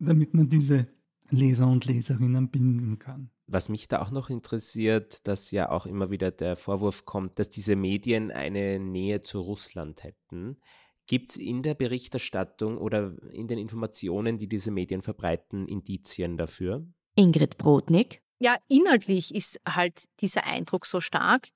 damit 0.00 0.34
man 0.34 0.48
diese 0.48 0.88
Leser 1.30 1.66
und 1.66 1.84
Leserinnen 1.84 2.50
binden 2.50 2.98
kann. 2.98 3.30
Was 3.46 3.68
mich 3.68 3.88
da 3.88 4.02
auch 4.02 4.10
noch 4.10 4.30
interessiert, 4.30 5.26
dass 5.26 5.50
ja 5.50 5.70
auch 5.70 5.86
immer 5.86 6.10
wieder 6.10 6.30
der 6.30 6.56
Vorwurf 6.56 7.04
kommt, 7.04 7.38
dass 7.38 7.48
diese 7.48 7.76
Medien 7.76 8.30
eine 8.30 8.78
Nähe 8.78 9.22
zu 9.22 9.40
Russland 9.40 10.02
hätten. 10.02 10.58
Gibt 11.06 11.30
es 11.30 11.36
in 11.36 11.62
der 11.62 11.74
Berichterstattung 11.74 12.78
oder 12.78 13.14
in 13.30 13.46
den 13.46 13.58
Informationen, 13.58 14.38
die 14.38 14.48
diese 14.48 14.72
Medien 14.72 15.02
verbreiten, 15.02 15.68
Indizien 15.68 16.36
dafür? 16.36 16.84
Ingrid 17.14 17.56
Brodnik. 17.58 18.22
Ja, 18.40 18.56
inhaltlich 18.68 19.34
ist 19.34 19.60
halt 19.66 20.08
dieser 20.20 20.44
Eindruck 20.44 20.84
so 20.84 21.00
stark, 21.00 21.48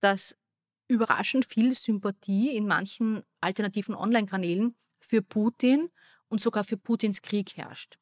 dass 0.00 0.36
überraschend 0.86 1.44
viel 1.44 1.74
Sympathie 1.74 2.56
in 2.56 2.66
manchen 2.66 3.22
alternativen 3.40 3.94
Online-Kanälen 3.94 4.76
für 5.00 5.22
Putin 5.22 5.90
und 6.28 6.40
sogar 6.40 6.64
für 6.64 6.76
Putins 6.76 7.22
Krieg 7.22 7.56
herrscht. 7.56 7.98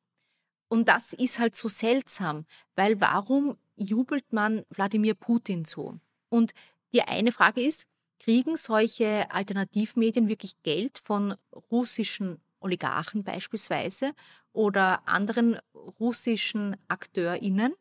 Und 0.68 0.88
das 0.88 1.12
ist 1.12 1.38
halt 1.38 1.54
so 1.54 1.68
seltsam, 1.68 2.44
weil 2.74 3.00
warum 3.00 3.56
jubelt 3.76 4.32
man 4.32 4.64
Wladimir 4.70 5.14
Putin 5.14 5.64
so? 5.64 5.98
Und 6.28 6.52
die 6.92 7.02
eine 7.02 7.32
Frage 7.32 7.62
ist, 7.62 7.86
kriegen 8.18 8.56
solche 8.56 9.30
Alternativmedien 9.30 10.28
wirklich 10.28 10.62
Geld 10.62 10.98
von 10.98 11.34
russischen 11.70 12.40
Oligarchen 12.60 13.22
beispielsweise 13.22 14.12
oder 14.52 15.06
anderen 15.06 15.58
russischen 15.74 16.76
AkteurInnen, 16.88 17.74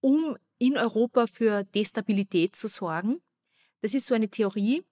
um 0.00 0.36
in 0.58 0.76
Europa 0.76 1.26
für 1.26 1.64
Destabilität 1.64 2.54
zu 2.54 2.68
sorgen? 2.68 3.20
Das 3.82 3.94
ist 3.94 4.06
so 4.06 4.14
eine 4.14 4.28
Theorie, 4.28 4.84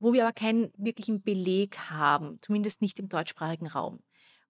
wo 0.00 0.12
wir 0.12 0.24
aber 0.24 0.32
keinen 0.32 0.72
wirklichen 0.76 1.22
Beleg 1.22 1.78
haben, 1.90 2.38
zumindest 2.42 2.80
nicht 2.80 2.98
im 2.98 3.08
deutschsprachigen 3.08 3.68
Raum. 3.68 4.00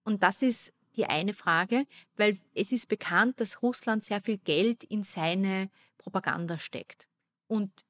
Und 0.05 0.23
das 0.23 0.43
ist 0.43 0.73
die 0.97 1.07
eine 1.07 1.35
Frage, 1.35 1.87
weil 2.17 2.39
es 2.55 2.73
ist 2.73 2.89
bekannt, 2.89 3.41
dass 3.41 3.63
Russland 3.63 4.05
sehr 4.05 4.21
viel 4.21 4.39
Geld 4.39 4.85
in 4.85 5.03
seine 5.03 5.71
Propaganda 5.99 6.59
steckt. 6.59 7.09
Und 7.47 7.85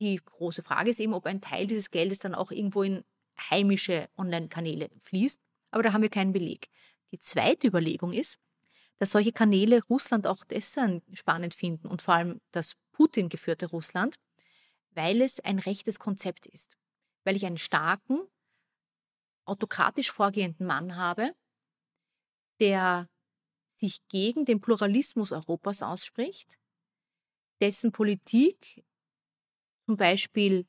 die 0.00 0.16
große 0.16 0.62
Frage 0.62 0.90
ist 0.90 1.00
eben, 1.00 1.14
ob 1.14 1.26
ein 1.26 1.40
Teil 1.40 1.66
dieses 1.66 1.90
Geldes 1.90 2.20
dann 2.20 2.34
auch 2.34 2.50
irgendwo 2.50 2.82
in 2.82 3.04
heimische 3.50 4.08
Online-Kanäle 4.16 4.90
fließt. 5.02 5.40
Aber 5.70 5.82
da 5.82 5.92
haben 5.92 6.02
wir 6.02 6.10
keinen 6.10 6.32
Beleg. 6.32 6.68
Die 7.12 7.18
zweite 7.18 7.66
Überlegung 7.66 8.12
ist, 8.12 8.38
dass 8.98 9.12
solche 9.12 9.32
Kanäle 9.32 9.82
Russland 9.88 10.26
auch 10.26 10.44
deshalb 10.44 11.02
spannend 11.12 11.54
finden 11.54 11.86
und 11.86 12.02
vor 12.02 12.14
allem 12.14 12.40
das 12.50 12.74
Putin 12.92 13.28
geführte 13.28 13.66
Russland, 13.66 14.16
weil 14.90 15.22
es 15.22 15.40
ein 15.40 15.58
rechtes 15.58 15.98
Konzept 15.98 16.46
ist. 16.46 16.76
Weil 17.24 17.36
ich 17.36 17.46
einen 17.46 17.58
starken, 17.58 18.20
autokratisch 19.44 20.10
vorgehenden 20.10 20.66
Mann 20.66 20.96
habe, 20.96 21.34
der 22.60 23.08
sich 23.72 24.06
gegen 24.08 24.44
den 24.44 24.60
Pluralismus 24.60 25.32
Europas 25.32 25.82
ausspricht, 25.82 26.58
dessen 27.60 27.92
Politik 27.92 28.84
zum 29.86 29.96
Beispiel 29.96 30.66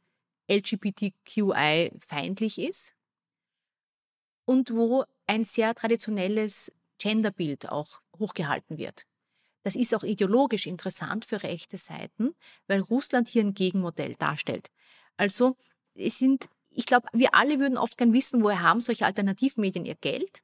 LGBTQI 0.50 1.92
feindlich 2.00 2.58
ist 2.58 2.96
und 4.46 4.72
wo 4.72 5.04
ein 5.28 5.46
sehr 5.46 5.74
traditionelles 5.76 6.72
Genderbild 6.98 7.70
auch 7.70 8.02
hochgehalten 8.18 8.78
wird. 8.78 9.06
Das 9.64 9.76
ist 9.76 9.94
auch 9.94 10.04
ideologisch 10.04 10.66
interessant 10.66 11.26
für 11.26 11.44
rechte 11.44 11.78
Seiten, 11.78 12.36
weil 12.68 12.82
Russland 12.82 13.28
hier 13.28 13.44
ein 13.44 13.54
Gegenmodell 13.54 14.16
darstellt. 14.16 14.72
Also 15.18 15.56
es 15.94 16.18
sind, 16.18 16.50
ich 16.70 16.86
glaube, 16.86 17.08
wir 17.14 17.36
alle 17.36 17.60
würden 17.60 17.78
oft 17.78 17.98
gern 17.98 18.14
wissen, 18.14 18.44
woher 18.44 18.62
haben 18.62 18.82
solche 18.82 19.06
Alternativmedien 19.06 19.86
ihr 19.86 19.96
Geld? 19.96 20.44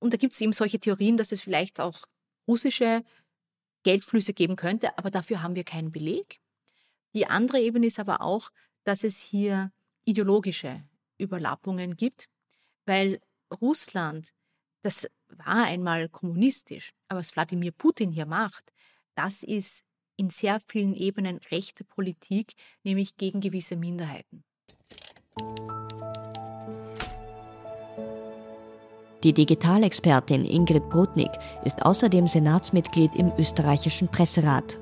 Und 0.00 0.12
da 0.12 0.16
gibt 0.16 0.34
es 0.34 0.40
eben 0.40 0.52
solche 0.52 0.78
Theorien, 0.78 1.16
dass 1.16 1.32
es 1.32 1.42
vielleicht 1.42 1.80
auch 1.80 2.06
russische 2.46 3.04
Geldflüsse 3.82 4.32
geben 4.32 4.56
könnte, 4.56 4.96
aber 4.98 5.10
dafür 5.10 5.42
haben 5.42 5.54
wir 5.54 5.64
keinen 5.64 5.92
Beleg. 5.92 6.40
Die 7.14 7.26
andere 7.26 7.60
Ebene 7.60 7.86
ist 7.86 7.98
aber 7.98 8.20
auch, 8.20 8.50
dass 8.84 9.04
es 9.04 9.20
hier 9.20 9.72
ideologische 10.04 10.82
Überlappungen 11.18 11.96
gibt, 11.96 12.28
weil 12.86 13.20
Russland, 13.60 14.32
das 14.82 15.08
war 15.28 15.64
einmal 15.64 16.08
kommunistisch, 16.08 16.92
aber 17.08 17.20
was 17.20 17.34
Wladimir 17.34 17.72
Putin 17.72 18.12
hier 18.12 18.26
macht, 18.26 18.72
das 19.14 19.42
ist 19.42 19.84
in 20.16 20.30
sehr 20.30 20.60
vielen 20.60 20.94
Ebenen 20.94 21.38
rechte 21.50 21.84
Politik, 21.84 22.54
nämlich 22.82 23.16
gegen 23.16 23.40
gewisse 23.40 23.76
Minderheiten. 23.76 24.44
Die 29.24 29.32
Digitalexpertin 29.32 30.44
Ingrid 30.44 30.88
Brodnik 30.90 31.32
ist 31.64 31.84
außerdem 31.84 32.28
Senatsmitglied 32.28 33.16
im 33.16 33.32
österreichischen 33.36 34.06
Presserat. 34.06 34.78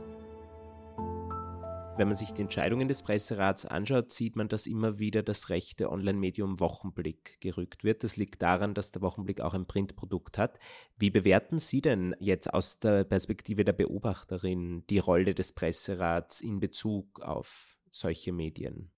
Wenn 1.97 2.09
man 2.09 2.19
sich 2.19 2.33
die 2.33 2.43
Entscheidungen 2.43 2.87
des 2.87 3.03
Presserats 3.03 3.65
anschaut, 3.65 4.13
sieht 4.13 4.37
man, 4.37 4.49
dass 4.49 4.67
immer 4.67 4.99
wieder 4.99 5.23
das 5.23 5.49
rechte 5.49 5.91
Online-Medium 5.91 6.61
Wochenblick 6.61 7.41
gerückt 7.41 7.83
wird. 7.83 8.05
Das 8.05 8.19
liegt 8.19 8.43
daran, 8.43 8.75
dass 8.75 8.93
der 8.93 9.01
Wochenblick 9.01 9.41
auch 9.41 9.55
ein 9.55 9.67
Printprodukt 9.67 10.37
hat. 10.37 10.59
Wie 10.99 11.09
bewerten 11.09 11.59
Sie 11.59 11.81
denn 11.81 12.15
jetzt 12.21 12.53
aus 12.53 12.79
der 12.79 13.05
Perspektive 13.05 13.65
der 13.65 13.73
Beobachterin 13.73 14.85
die 14.91 14.99
Rolle 14.99 15.35
des 15.35 15.55
Presserats 15.55 16.43
in 16.43 16.61
Bezug 16.61 17.23
auf 17.23 17.79
solche 17.91 18.33
Medien? 18.33 18.93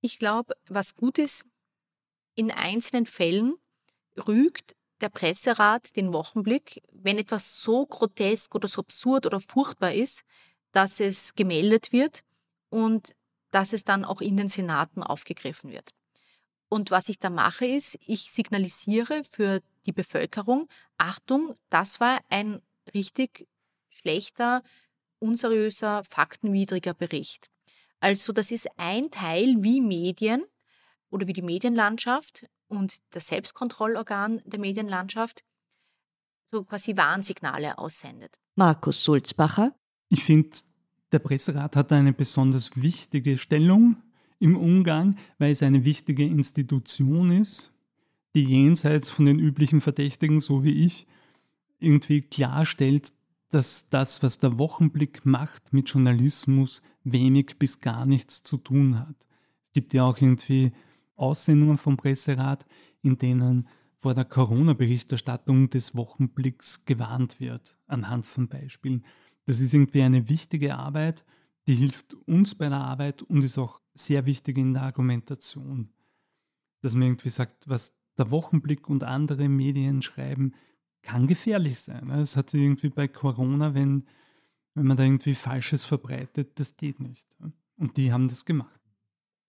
Ich 0.00 0.18
glaube, 0.18 0.54
was 0.70 0.94
gut 0.94 1.18
ist, 1.18 1.44
in 2.34 2.50
einzelnen 2.50 3.04
Fällen 3.04 3.56
rügt 4.28 4.74
der 5.00 5.08
Presserat 5.08 5.96
den 5.96 6.12
Wochenblick, 6.12 6.82
wenn 6.92 7.18
etwas 7.18 7.62
so 7.62 7.86
grotesk 7.86 8.54
oder 8.54 8.68
so 8.68 8.82
absurd 8.82 9.26
oder 9.26 9.40
furchtbar 9.40 9.92
ist, 9.92 10.22
dass 10.72 11.00
es 11.00 11.34
gemeldet 11.34 11.92
wird 11.92 12.22
und 12.68 13.14
dass 13.50 13.72
es 13.72 13.84
dann 13.84 14.04
auch 14.04 14.20
in 14.20 14.36
den 14.36 14.48
Senaten 14.48 15.02
aufgegriffen 15.02 15.70
wird. 15.70 15.94
Und 16.68 16.90
was 16.90 17.08
ich 17.08 17.18
da 17.18 17.30
mache, 17.30 17.66
ist, 17.66 17.98
ich 18.06 18.30
signalisiere 18.30 19.24
für 19.24 19.60
die 19.86 19.92
Bevölkerung, 19.92 20.68
Achtung, 20.98 21.56
das 21.68 21.98
war 21.98 22.20
ein 22.28 22.62
richtig 22.94 23.48
schlechter, 23.88 24.62
unseriöser, 25.18 26.04
faktenwidriger 26.04 26.94
Bericht. 26.94 27.50
Also 27.98 28.32
das 28.32 28.50
ist 28.50 28.68
ein 28.76 29.10
Teil, 29.10 29.56
wie 29.58 29.80
Medien 29.80 30.44
oder 31.10 31.26
wie 31.26 31.32
die 31.32 31.42
Medienlandschaft 31.42 32.46
und 32.70 32.96
das 33.10 33.26
Selbstkontrollorgan 33.28 34.40
der 34.44 34.60
Medienlandschaft 34.60 35.42
so 36.50 36.64
quasi 36.64 36.96
Warnsignale 36.96 37.78
aussendet. 37.78 38.38
Markus 38.56 39.04
Sulzbacher. 39.04 39.74
Ich 40.08 40.24
finde, 40.24 40.50
der 41.12 41.20
Presserat 41.20 41.76
hat 41.76 41.92
eine 41.92 42.12
besonders 42.12 42.80
wichtige 42.80 43.38
Stellung 43.38 43.96
im 44.38 44.56
Umgang, 44.56 45.18
weil 45.38 45.52
es 45.52 45.62
eine 45.62 45.84
wichtige 45.84 46.24
Institution 46.24 47.30
ist, 47.30 47.72
die 48.34 48.44
jenseits 48.44 49.10
von 49.10 49.26
den 49.26 49.38
üblichen 49.38 49.80
Verdächtigen, 49.80 50.40
so 50.40 50.64
wie 50.64 50.84
ich, 50.84 51.06
irgendwie 51.78 52.22
klarstellt, 52.22 53.12
dass 53.50 53.88
das, 53.88 54.22
was 54.22 54.38
der 54.38 54.58
Wochenblick 54.58 55.26
macht 55.26 55.72
mit 55.72 55.88
Journalismus, 55.88 56.82
wenig 57.02 57.58
bis 57.58 57.80
gar 57.80 58.06
nichts 58.06 58.42
zu 58.42 58.56
tun 58.56 58.98
hat. 58.98 59.28
Es 59.64 59.72
gibt 59.72 59.94
ja 59.94 60.04
auch 60.04 60.18
irgendwie 60.20 60.72
Aussendungen 61.20 61.78
vom 61.78 61.96
Presserat, 61.96 62.66
in 63.02 63.18
denen 63.18 63.68
vor 63.96 64.14
der 64.14 64.24
Corona-Berichterstattung 64.24 65.68
des 65.68 65.94
Wochenblicks 65.94 66.86
gewarnt 66.86 67.38
wird, 67.38 67.76
anhand 67.86 68.24
von 68.24 68.48
Beispielen. 68.48 69.04
Das 69.44 69.60
ist 69.60 69.74
irgendwie 69.74 70.02
eine 70.02 70.28
wichtige 70.28 70.76
Arbeit, 70.76 71.24
die 71.66 71.74
hilft 71.74 72.14
uns 72.26 72.54
bei 72.54 72.68
der 72.70 72.78
Arbeit 72.78 73.22
und 73.22 73.44
ist 73.44 73.58
auch 73.58 73.80
sehr 73.92 74.24
wichtig 74.24 74.56
in 74.56 74.72
der 74.72 74.84
Argumentation. 74.84 75.90
Dass 76.80 76.94
man 76.94 77.08
irgendwie 77.08 77.28
sagt, 77.28 77.68
was 77.68 77.92
der 78.18 78.30
Wochenblick 78.30 78.88
und 78.88 79.04
andere 79.04 79.48
Medien 79.48 80.00
schreiben, 80.00 80.54
kann 81.02 81.26
gefährlich 81.26 81.80
sein. 81.80 82.08
Es 82.10 82.36
hat 82.36 82.54
irgendwie 82.54 82.88
bei 82.88 83.08
Corona, 83.08 83.74
wenn, 83.74 84.06
wenn 84.74 84.86
man 84.86 84.96
da 84.96 85.02
irgendwie 85.02 85.34
Falsches 85.34 85.84
verbreitet, 85.84 86.58
das 86.58 86.76
geht 86.76 87.00
nicht. 87.00 87.26
Und 87.76 87.96
die 87.96 88.12
haben 88.12 88.28
das 88.28 88.44
gemacht. 88.44 88.80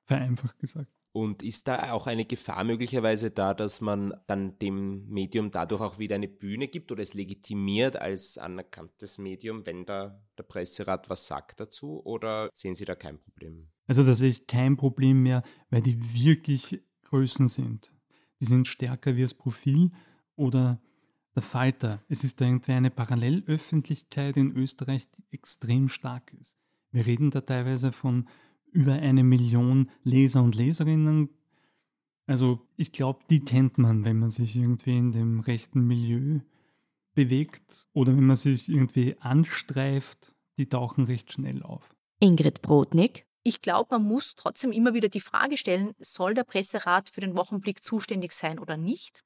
Vereinfacht 0.06 0.60
gesagt. 0.60 1.01
Und 1.14 1.44
ist 1.44 1.68
da 1.68 1.92
auch 1.92 2.08
eine 2.08 2.24
Gefahr 2.24 2.64
möglicherweise 2.64 3.32
da, 3.32 3.54
dass 3.54 3.82
man 3.82 4.14
dann 4.28 4.58
dem 4.60 5.10
Medium 5.10 5.52
dadurch 5.52 5.82
auch 5.82 6.00
wieder 6.00 6.16
eine 6.16 6.30
Bühne 6.30 6.70
gibt 6.70 6.92
oder 6.92 7.04
es 7.04 7.14
legitimiert 7.14 7.98
als 7.98 8.38
anerkanntes 8.38 9.18
Medium, 9.18 9.66
wenn 9.66 9.86
da 9.86 10.24
der 10.38 10.44
Presserat 10.44 11.10
was 11.10 11.28
sagt 11.28 11.60
dazu? 11.60 12.02
Oder 12.06 12.50
sehen 12.54 12.76
Sie 12.76 12.86
da 12.86 12.96
kein 12.96 13.20
Problem? 13.20 13.68
Also 13.88 14.04
da 14.04 14.16
sehe 14.16 14.30
ich 14.30 14.48
kein 14.48 14.78
Problem 14.78 15.22
mehr, 15.24 15.44
weil 15.70 15.82
die 15.82 16.00
wirklich 16.14 16.82
Größen 17.04 17.50
sind. 17.50 17.94
Die 18.40 18.46
sind 18.46 18.68
stärker 18.68 19.18
wie 19.18 19.22
das 19.22 19.34
Profil 19.34 19.92
oder 20.38 20.82
der 21.36 21.44
Falter. 21.44 22.02
Es 22.08 22.24
ist 22.24 22.40
da 22.40 22.46
irgendwie 22.46 22.72
eine 22.72 22.90
Parallelöffentlichkeit 22.90 24.38
in 24.38 24.52
Österreich, 24.52 25.10
die 25.12 25.26
extrem 25.32 25.90
stark 25.90 26.34
ist. 26.40 26.58
Wir 26.92 27.06
reden 27.06 27.32
da 27.32 27.42
teilweise 27.42 27.92
von 27.92 28.28
über 28.72 28.94
eine 28.94 29.24
Million 29.24 29.90
Leser 30.04 30.44
und 30.44 30.56
Leserinnen. 30.56 31.30
Also 32.26 32.68
ich 32.78 32.92
glaube, 32.92 33.20
die 33.30 33.42
kennt 33.42 33.78
man, 33.78 34.04
wenn 34.06 34.20
man 34.20 34.32
sich 34.32 34.56
irgendwie 34.56 34.98
in 34.98 35.12
dem 35.12 35.40
rechten 35.42 35.86
Milieu 35.86 36.40
bewegt 37.14 37.88
oder 37.94 38.16
wenn 38.16 38.26
man 38.26 38.36
sich 38.36 38.70
irgendwie 38.70 39.18
anstreift, 39.20 40.34
die 40.58 40.68
tauchen 40.68 41.06
recht 41.06 41.32
schnell 41.32 41.64
auf. 41.64 41.94
Ingrid 42.20 42.62
Brodnik. 42.62 43.26
Ich 43.44 43.62
glaube, 43.62 43.96
man 43.98 44.04
muss 44.04 44.36
trotzdem 44.36 44.72
immer 44.72 44.94
wieder 44.94 45.10
die 45.10 45.20
Frage 45.20 45.58
stellen, 45.58 45.94
soll 46.00 46.36
der 46.36 46.44
Presserat 46.44 47.10
für 47.10 47.22
den 47.22 47.36
Wochenblick 47.36 47.84
zuständig 47.84 48.34
sein 48.34 48.60
oder 48.60 48.78
nicht? 48.78 49.24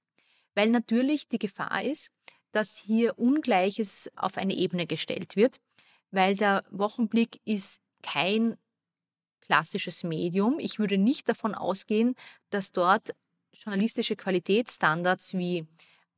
Weil 0.53 0.69
natürlich 0.69 1.27
die 1.27 1.39
Gefahr 1.39 1.83
ist, 1.83 2.11
dass 2.53 2.77
hier 2.77 3.19
Ungleiches 3.19 4.09
auf 4.15 4.37
eine 4.37 4.55
Ebene 4.55 4.87
gestellt 4.87 5.35
wird, 5.35 5.57
weil 6.11 6.37
der 6.37 6.63
Wochenblick 6.71 7.41
ist 7.43 7.81
kein 8.01 8.55
klassisches 9.45 10.03
Medium. 10.03 10.59
Ich 10.59 10.79
würde 10.79 10.97
nicht 10.97 11.29
davon 11.29 11.55
ausgehen, 11.55 12.15
dass 12.49 12.71
dort 12.71 13.15
journalistische 13.53 14.15
Qualitätsstandards 14.15 15.33
wie 15.33 15.65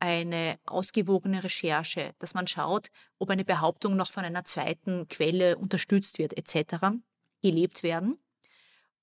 eine 0.00 0.58
ausgewogene 0.66 1.42
Recherche, 1.42 2.12
dass 2.18 2.34
man 2.34 2.46
schaut, 2.46 2.88
ob 3.18 3.30
eine 3.30 3.44
Behauptung 3.44 3.96
noch 3.96 4.10
von 4.10 4.24
einer 4.24 4.44
zweiten 4.44 5.08
Quelle 5.08 5.56
unterstützt 5.58 6.18
wird, 6.18 6.36
etc., 6.36 6.98
gelebt 7.42 7.82
werden. 7.82 8.18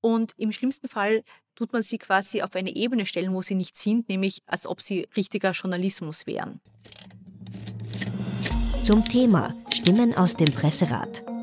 Und 0.01 0.33
im 0.37 0.51
schlimmsten 0.51 0.87
Fall 0.87 1.23
tut 1.55 1.73
man 1.73 1.81
sie 1.81 1.97
quasi 1.97 2.41
auf 2.41 2.55
eine 2.55 2.75
Ebene 2.75 3.05
stellen, 3.05 3.33
wo 3.33 3.41
sie 3.41 3.55
nicht 3.55 3.75
sind, 3.75 4.07
nämlich 4.07 4.41
als 4.45 4.67
ob 4.67 4.81
sie 4.81 5.07
richtiger 5.15 5.51
Journalismus 5.51 6.27
wären. 6.27 6.61
Zum 8.83 9.03
Thema 9.03 9.55
Stimmen 9.73 10.15
aus 10.15 10.35
dem 10.35 10.53
Presserat. 10.53 11.34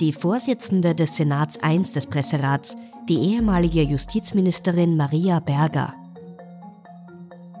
Die 0.00 0.12
Vorsitzende 0.12 0.94
des 0.94 1.16
Senats 1.16 1.58
I 1.64 1.82
des 1.82 2.06
Presserats, 2.06 2.76
die 3.08 3.18
ehemalige 3.18 3.82
Justizministerin 3.82 4.96
Maria 4.96 5.40
Berger. 5.40 5.92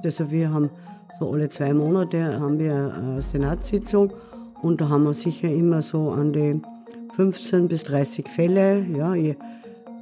Also 0.04 0.30
wir 0.30 0.52
haben 0.52 0.70
so 1.18 1.32
alle 1.32 1.48
zwei 1.48 1.74
Monate 1.74 2.38
haben 2.38 2.60
wir 2.60 2.94
eine 2.94 3.22
Senatssitzung 3.22 4.12
und 4.62 4.80
da 4.80 4.88
haben 4.88 5.02
wir 5.02 5.14
sicher 5.14 5.50
immer 5.50 5.82
so 5.82 6.12
an 6.12 6.32
die 6.32 6.62
15 7.16 7.66
bis 7.66 7.82
30 7.82 8.28
Fälle. 8.28 8.84
Ja, 8.84 9.16
ihr 9.16 9.34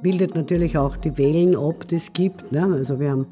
bildet 0.03 0.35
natürlich 0.35 0.77
auch 0.77 0.95
die 0.95 1.17
Wellen 1.17 1.57
die 1.89 1.95
es 1.95 2.13
gibt. 2.13 2.51
Ne? 2.51 2.63
Also 2.71 2.99
wir 2.99 3.09
haben 3.09 3.25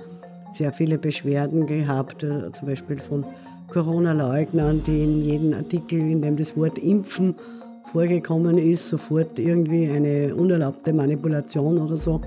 sehr 0.52 0.74
viele 0.74 0.98
Beschwerden 0.98 1.68
gehabt, 1.68 2.24
äh, 2.24 2.52
zum 2.54 2.68
Beispiel 2.68 2.98
von 2.98 3.24
Corona-Leugnern, 3.68 4.82
die 4.88 5.04
in 5.04 5.24
jedem 5.24 5.54
Artikel, 5.54 6.00
in 6.00 6.24
dem 6.24 6.38
das 6.38 6.58
Wort 6.58 6.80
Impfen 6.80 7.36
vorgekommen 7.86 8.58
ist, 8.58 8.90
sofort 8.90 9.40
irgendwie 9.40 9.90
eine 9.90 10.36
unerlaubte 10.36 10.94
Manipulation 10.94 11.78
oder 11.78 11.98
so 11.98 12.22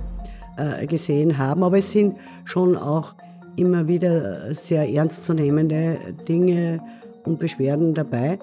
äh, 0.56 0.86
gesehen 0.86 1.36
haben. 1.36 1.62
Aber 1.62 1.78
es 1.78 1.92
sind 1.92 2.16
schon 2.44 2.76
auch 2.76 3.14
immer 3.56 3.86
wieder 3.88 4.54
sehr 4.54 4.88
ernstzunehmende 4.88 5.98
Dinge 6.28 6.80
und 7.24 7.38
Beschwerden 7.38 7.94
dabei. 7.94 8.38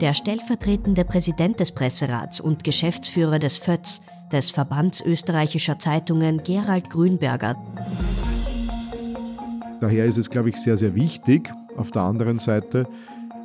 Der 0.00 0.12
stellvertretende 0.12 1.04
Präsident 1.04 1.60
des 1.60 1.72
Presserats 1.72 2.40
und 2.40 2.64
Geschäftsführer 2.64 3.38
des 3.38 3.56
FÖTS, 3.56 4.02
des 4.30 4.50
Verbands 4.50 5.00
österreichischer 5.00 5.78
Zeitungen, 5.78 6.42
Gerald 6.42 6.90
Grünberger. 6.90 7.56
Daher 9.80 10.04
ist 10.06 10.18
es, 10.18 10.28
glaube 10.28 10.48
ich, 10.48 10.56
sehr, 10.56 10.76
sehr 10.76 10.94
wichtig, 10.94 11.50
auf 11.76 11.92
der 11.92 12.02
anderen 12.02 12.38
Seite 12.38 12.86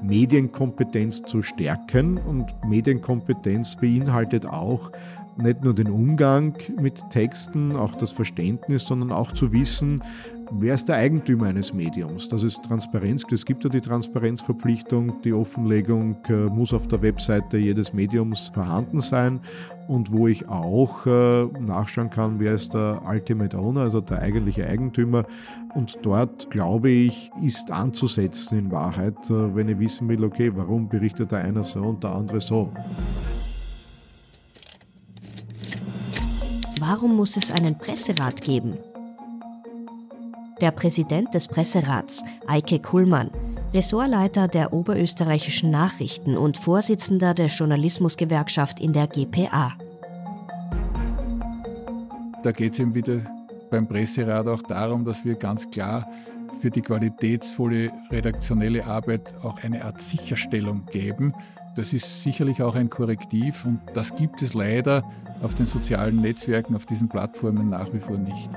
Medienkompetenz 0.02 1.24
zu 1.24 1.42
stärken. 1.42 2.18
Und 2.18 2.48
Medienkompetenz 2.68 3.76
beinhaltet 3.76 4.46
auch 4.46 4.92
nicht 5.38 5.64
nur 5.64 5.74
den 5.74 5.90
Umgang 5.90 6.56
mit 6.80 7.10
Texten, 7.10 7.76
auch 7.76 7.96
das 7.96 8.12
Verständnis, 8.12 8.86
sondern 8.86 9.12
auch 9.12 9.32
zu 9.32 9.52
wissen, 9.52 10.04
wer 10.52 10.76
ist 10.76 10.88
der 10.88 10.98
Eigentümer 10.98 11.48
eines 11.48 11.74
Mediums? 11.74 12.28
Dass 12.28 12.44
es 12.44 12.62
Transparenz. 12.62 13.24
Es 13.32 13.46
gibt 13.46 13.64
ja 13.64 13.70
die 13.70 13.82
Transparenzverpflichtung, 13.82 15.22
die 15.24 15.34
Offenlegung 15.34 16.18
äh, 16.28 16.34
muss 16.48 16.74
auf 16.74 16.88
der 16.88 17.02
Webseite 17.02 17.58
jedes 17.58 17.94
Mediums 17.94 18.50
vorhanden 18.54 19.00
sein 19.00 19.40
und 19.88 20.12
wo 20.12 20.28
ich 20.28 20.48
auch 20.48 21.06
äh, 21.06 21.46
nachschauen 21.60 22.10
kann, 22.10 22.40
wer 22.40 22.54
ist 22.54 22.74
der 22.74 23.02
Ultimate 23.06 23.58
Owner, 23.58 23.82
also 23.82 24.02
der 24.02 24.20
eigentliche 24.20 24.68
Eigentümer. 24.68 25.26
Und 25.74 26.00
dort, 26.02 26.50
glaube 26.52 26.90
ich, 26.90 27.32
ist 27.42 27.72
anzusetzen 27.72 28.58
in 28.58 28.72
Wahrheit, 28.72 29.18
äh, 29.30 29.56
wenn 29.56 29.70
ich 29.70 29.80
wissen 29.80 30.08
will, 30.10 30.24
okay, 30.24 30.52
warum 30.56 30.90
berichtet 30.90 31.32
der 31.32 31.40
einer 31.40 31.64
so 31.64 31.80
und 31.80 32.04
der 32.04 32.12
andere 32.12 32.42
so. 32.42 32.72
Warum 36.80 37.16
muss 37.16 37.38
es 37.38 37.52
einen 37.52 37.78
Presserat 37.78 38.42
geben? 38.42 38.78
Der 40.62 40.70
Präsident 40.70 41.34
des 41.34 41.48
Presserats, 41.48 42.24
Eike 42.46 42.80
Kuhlmann, 42.80 43.32
Ressortleiter 43.74 44.48
der 44.48 44.74
oberösterreichischen 44.74 45.72
Nachrichten 45.72 46.38
und 46.38 46.56
Vorsitzender 46.56 47.34
der 47.34 47.48
Journalismusgewerkschaft 47.48 48.80
in 48.80 48.94
der 48.94 49.08
GPA. 49.08 49.74
Da 52.44 52.52
geht 52.52 52.74
es 52.74 52.80
eben 52.80 52.94
wieder 52.94 53.22
beim 53.72 53.88
Presserat 53.88 54.48
auch 54.48 54.62
darum, 54.62 55.04
dass 55.04 55.26
wir 55.26 55.34
ganz 55.34 55.72
klar 55.72 56.08
für 56.60 56.70
die 56.70 56.82
qualitätsvolle 56.82 57.92
redaktionelle 58.12 58.86
Arbeit 58.86 59.34
auch 59.42 59.64
eine 59.64 59.84
Art 59.84 60.00
Sicherstellung 60.00 60.86
geben. 60.86 61.34
Das 61.76 61.92
ist 61.92 62.22
sicherlich 62.22 62.62
auch 62.62 62.76
ein 62.76 62.90
Korrektiv 62.90 63.66
und 63.66 63.80
das 63.96 64.14
gibt 64.16 64.44
es 64.44 64.54
leider 64.54 65.04
auf 65.42 65.56
den 65.56 65.66
sozialen 65.66 66.22
Netzwerken, 66.22 66.76
auf 66.76 66.86
diesen 66.86 67.10
Plattformen 67.10 67.70
nach 67.70 67.92
wie 67.94 68.00
vor 68.00 68.18
nicht. 68.18 68.50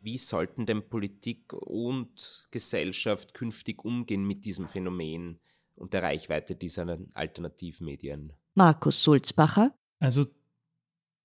Wie 0.00 0.16
sollten 0.16 0.64
denn 0.64 0.88
Politik 0.88 1.52
und 1.52 2.48
Gesellschaft 2.50 3.34
künftig 3.34 3.84
umgehen 3.84 4.26
mit 4.26 4.46
diesem 4.46 4.66
Phänomen 4.66 5.38
und 5.74 5.92
der 5.92 6.02
Reichweite 6.02 6.56
dieser 6.56 6.98
Alternativmedien? 7.12 8.32
Markus 8.54 9.02
Sulzbacher. 9.02 9.74
Also 9.98 10.26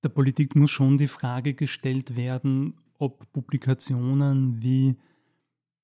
der 0.03 0.09
Politik 0.09 0.55
muss 0.55 0.71
schon 0.71 0.97
die 0.97 1.07
Frage 1.07 1.53
gestellt 1.53 2.17
werden, 2.17 2.77
ob 2.97 3.31
Publikationen 3.31 4.61
wie 4.61 4.95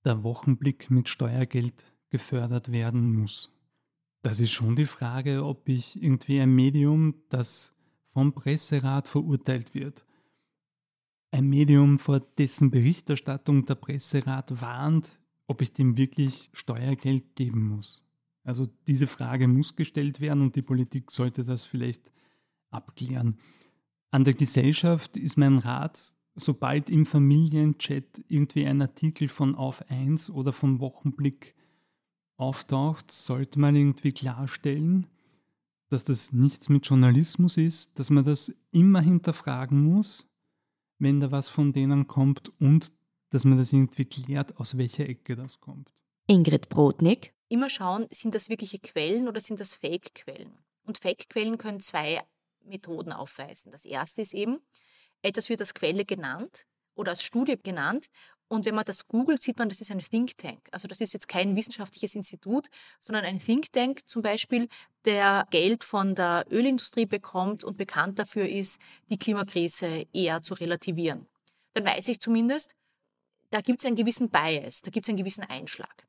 der 0.03 0.23
Wochenblick 0.23 0.91
mit 0.91 1.07
Steuergeld 1.07 1.85
gefördert 2.09 2.71
werden 2.73 3.13
muss. 3.15 3.51
Das 4.21 4.39
ist 4.39 4.51
schon 4.51 4.75
die 4.75 4.85
Frage, 4.85 5.45
ob 5.45 5.67
ich 5.69 6.01
irgendwie 6.01 6.41
ein 6.41 6.53
Medium, 6.53 7.15
das 7.29 7.73
vom 8.05 8.33
Presserat 8.33 9.07
verurteilt 9.07 9.73
wird, 9.73 10.05
ein 11.31 11.47
Medium, 11.47 11.97
vor 11.97 12.19
dessen 12.19 12.71
Berichterstattung 12.71 13.65
der 13.65 13.75
Presserat 13.75 14.61
warnt, 14.61 15.19
ob 15.47 15.61
ich 15.61 15.73
dem 15.73 15.97
wirklich 15.97 16.49
Steuergeld 16.53 17.35
geben 17.35 17.67
muss. 17.69 18.05
Also 18.43 18.67
diese 18.87 19.07
Frage 19.07 19.47
muss 19.47 19.75
gestellt 19.75 20.19
werden 20.19 20.41
und 20.41 20.55
die 20.55 20.61
Politik 20.61 21.11
sollte 21.11 21.43
das 21.43 21.63
vielleicht 21.63 22.11
abklären. 22.69 23.37
An 24.11 24.23
der 24.23 24.33
Gesellschaft 24.33 25.15
ist 25.15 25.37
mein 25.37 25.57
Rat, 25.57 26.15
sobald 26.35 26.89
im 26.89 27.05
Familienchat 27.05 28.23
irgendwie 28.27 28.65
ein 28.65 28.81
Artikel 28.81 29.27
von 29.27 29.55
Auf 29.55 29.89
1 29.89 30.29
oder 30.31 30.53
vom 30.53 30.79
Wochenblick 30.79 31.55
auftaucht, 32.37 33.11
sollte 33.11 33.59
man 33.59 33.75
irgendwie 33.75 34.11
klarstellen, 34.11 35.07
dass 35.89 36.03
das 36.03 36.31
nichts 36.31 36.69
mit 36.69 36.85
Journalismus 36.87 37.57
ist, 37.57 37.99
dass 37.99 38.09
man 38.09 38.25
das 38.25 38.53
immer 38.71 39.01
hinterfragen 39.01 39.81
muss, 39.81 40.25
wenn 41.01 41.19
da 41.19 41.31
was 41.31 41.49
von 41.49 41.73
denen 41.73 42.07
kommt 42.07 42.51
und 42.59 42.93
dass 43.31 43.43
man 43.43 43.57
das 43.57 43.73
irgendwie 43.73 44.05
klärt, 44.05 44.57
aus 44.57 44.77
welcher 44.77 45.07
Ecke 45.09 45.35
das 45.35 45.59
kommt. 45.59 45.91
Ingrid 46.27 46.69
Brodnik. 46.69 47.33
Immer 47.49 47.69
schauen, 47.69 48.07
sind 48.11 48.35
das 48.35 48.49
wirkliche 48.49 48.79
Quellen 48.79 49.27
oder 49.27 49.41
sind 49.41 49.59
das 49.59 49.75
Fake-Quellen? 49.75 50.57
Und 50.83 50.97
Fake-Quellen 50.97 51.57
können 51.57 51.79
zwei 51.79 52.21
Methoden 52.63 53.11
aufweisen. 53.11 53.71
Das 53.71 53.83
erste 53.83 54.21
ist 54.21 54.33
eben, 54.33 54.59
etwas 55.21 55.49
wird 55.49 55.61
als 55.61 55.73
Quelle 55.73 56.05
genannt 56.05 56.65
oder 56.95 57.11
als 57.11 57.23
Studie 57.23 57.57
genannt 57.61 58.07
und 58.51 58.65
wenn 58.65 58.75
man 58.75 58.83
das 58.83 59.07
googelt, 59.07 59.41
sieht 59.41 59.57
man, 59.57 59.69
das 59.69 59.79
ist 59.79 59.91
ein 59.91 60.01
Think 60.01 60.37
Tank. 60.37 60.67
Also 60.71 60.85
das 60.85 60.99
ist 60.99 61.13
jetzt 61.13 61.29
kein 61.29 61.55
wissenschaftliches 61.55 62.15
Institut, 62.15 62.69
sondern 62.99 63.23
ein 63.23 63.39
Think 63.39 63.71
Tank 63.71 64.01
zum 64.07 64.21
Beispiel, 64.21 64.67
der 65.05 65.47
Geld 65.51 65.85
von 65.85 66.15
der 66.15 66.45
Ölindustrie 66.51 67.05
bekommt 67.05 67.63
und 67.63 67.77
bekannt 67.77 68.19
dafür 68.19 68.49
ist, 68.49 68.81
die 69.09 69.17
Klimakrise 69.17 70.05
eher 70.11 70.43
zu 70.43 70.53
relativieren. 70.53 71.27
Dann 71.75 71.85
weiß 71.85 72.09
ich 72.09 72.19
zumindest, 72.19 72.75
da 73.51 73.61
gibt 73.61 73.79
es 73.79 73.85
einen 73.85 73.95
gewissen 73.95 74.29
Bias, 74.29 74.81
da 74.81 74.91
gibt 74.91 75.05
es 75.05 75.09
einen 75.09 75.17
gewissen 75.17 75.45
Einschlag. 75.45 76.05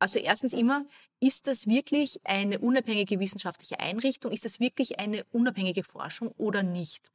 Also 0.00 0.18
erstens 0.18 0.54
immer, 0.54 0.84
ist 1.20 1.46
das 1.46 1.68
wirklich 1.68 2.20
eine 2.24 2.58
unabhängige 2.58 3.20
wissenschaftliche 3.20 3.78
Einrichtung? 3.78 4.32
Ist 4.32 4.44
das 4.44 4.58
wirklich 4.58 4.98
eine 4.98 5.24
unabhängige 5.30 5.84
Forschung 5.84 6.32
oder 6.38 6.64
nicht? 6.64 7.12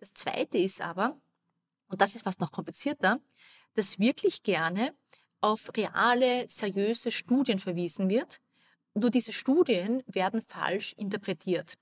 Das 0.00 0.14
Zweite 0.14 0.56
ist 0.56 0.80
aber, 0.80 1.20
und 1.88 2.00
das 2.00 2.14
ist 2.14 2.22
fast 2.22 2.40
noch 2.40 2.50
komplizierter, 2.50 3.20
dass 3.76 3.98
wirklich 3.98 4.42
gerne 4.42 4.94
auf 5.40 5.70
reale, 5.76 6.46
seriöse 6.48 7.12
Studien 7.12 7.58
verwiesen 7.58 8.08
wird. 8.08 8.40
Nur 8.94 9.10
diese 9.10 9.32
Studien 9.32 10.02
werden 10.06 10.40
falsch 10.40 10.94
interpretiert. 10.96 11.74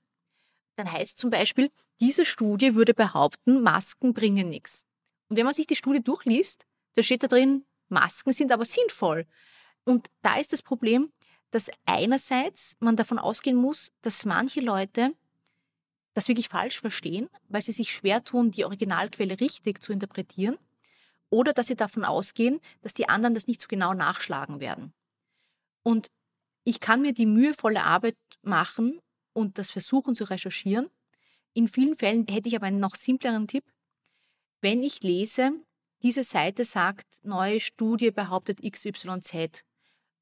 Dann 0.75 0.91
heißt 0.91 1.17
zum 1.17 1.29
Beispiel, 1.29 1.71
diese 2.01 2.25
Studie 2.25 2.75
würde 2.75 2.93
behaupten, 2.93 3.61
Masken 3.61 4.13
bringen 4.13 4.49
nichts. 4.49 4.83
Und 5.29 5.37
wenn 5.37 5.45
man 5.45 5.53
sich 5.53 5.67
die 5.67 5.77
Studie 5.77 6.03
durchliest, 6.03 6.65
da 6.95 7.03
steht 7.03 7.23
da 7.23 7.27
drin, 7.27 7.65
Masken 7.87 8.33
sind 8.33 8.51
aber 8.51 8.65
sinnvoll. 8.65 9.25
Und 9.85 10.09
da 10.21 10.37
ist 10.37 10.51
das 10.51 10.61
Problem, 10.61 11.13
dass 11.51 11.71
einerseits 11.85 12.75
man 12.79 12.97
davon 12.97 13.19
ausgehen 13.19 13.55
muss, 13.55 13.93
dass 14.01 14.25
manche 14.25 14.59
Leute 14.59 15.13
das 16.13 16.27
wirklich 16.27 16.49
falsch 16.49 16.81
verstehen, 16.81 17.29
weil 17.47 17.61
sie 17.61 17.71
sich 17.71 17.91
schwer 17.91 18.23
tun, 18.23 18.51
die 18.51 18.65
Originalquelle 18.65 19.39
richtig 19.39 19.81
zu 19.81 19.93
interpretieren 19.93 20.57
oder 21.35 21.51
dass 21.51 21.67
sie 21.67 21.75
davon 21.75 22.05
ausgehen, 22.05 22.61
dass 22.81 22.93
die 22.93 23.09
anderen 23.09 23.35
das 23.35 23.47
nicht 23.47 23.61
so 23.61 23.67
genau 23.67 23.93
nachschlagen 23.93 24.61
werden. 24.61 24.93
Und 25.83 26.07
ich 26.63 26.79
kann 26.79 27.01
mir 27.01 27.11
die 27.11 27.25
mühevolle 27.25 27.83
Arbeit 27.83 28.15
machen 28.41 28.99
und 29.33 29.57
das 29.57 29.69
versuchen 29.69 30.15
zu 30.15 30.23
recherchieren. 30.23 30.89
In 31.53 31.67
vielen 31.67 31.97
Fällen 31.97 32.25
hätte 32.29 32.47
ich 32.47 32.55
aber 32.55 32.67
einen 32.67 32.79
noch 32.79 32.95
simpleren 32.95 33.49
Tipp. 33.49 33.65
Wenn 34.61 34.81
ich 34.81 35.03
lese, 35.03 35.51
diese 36.03 36.23
Seite 36.23 36.63
sagt, 36.63 37.05
neue 37.23 37.59
Studie 37.59 38.11
behauptet 38.11 38.61
XYZ 38.61 39.65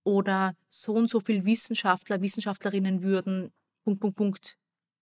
oder 0.04 0.56
so 0.69 0.93
und 0.93 1.12
so 1.12 1.19
viel 1.19 1.45
Wissenschaftler, 1.45 2.21
Wissenschaftlerinnen 2.21 3.04
würden 3.04 3.54
Punkt, 3.84 4.02
Punkt, 4.02 4.17
Punkt 4.17 4.58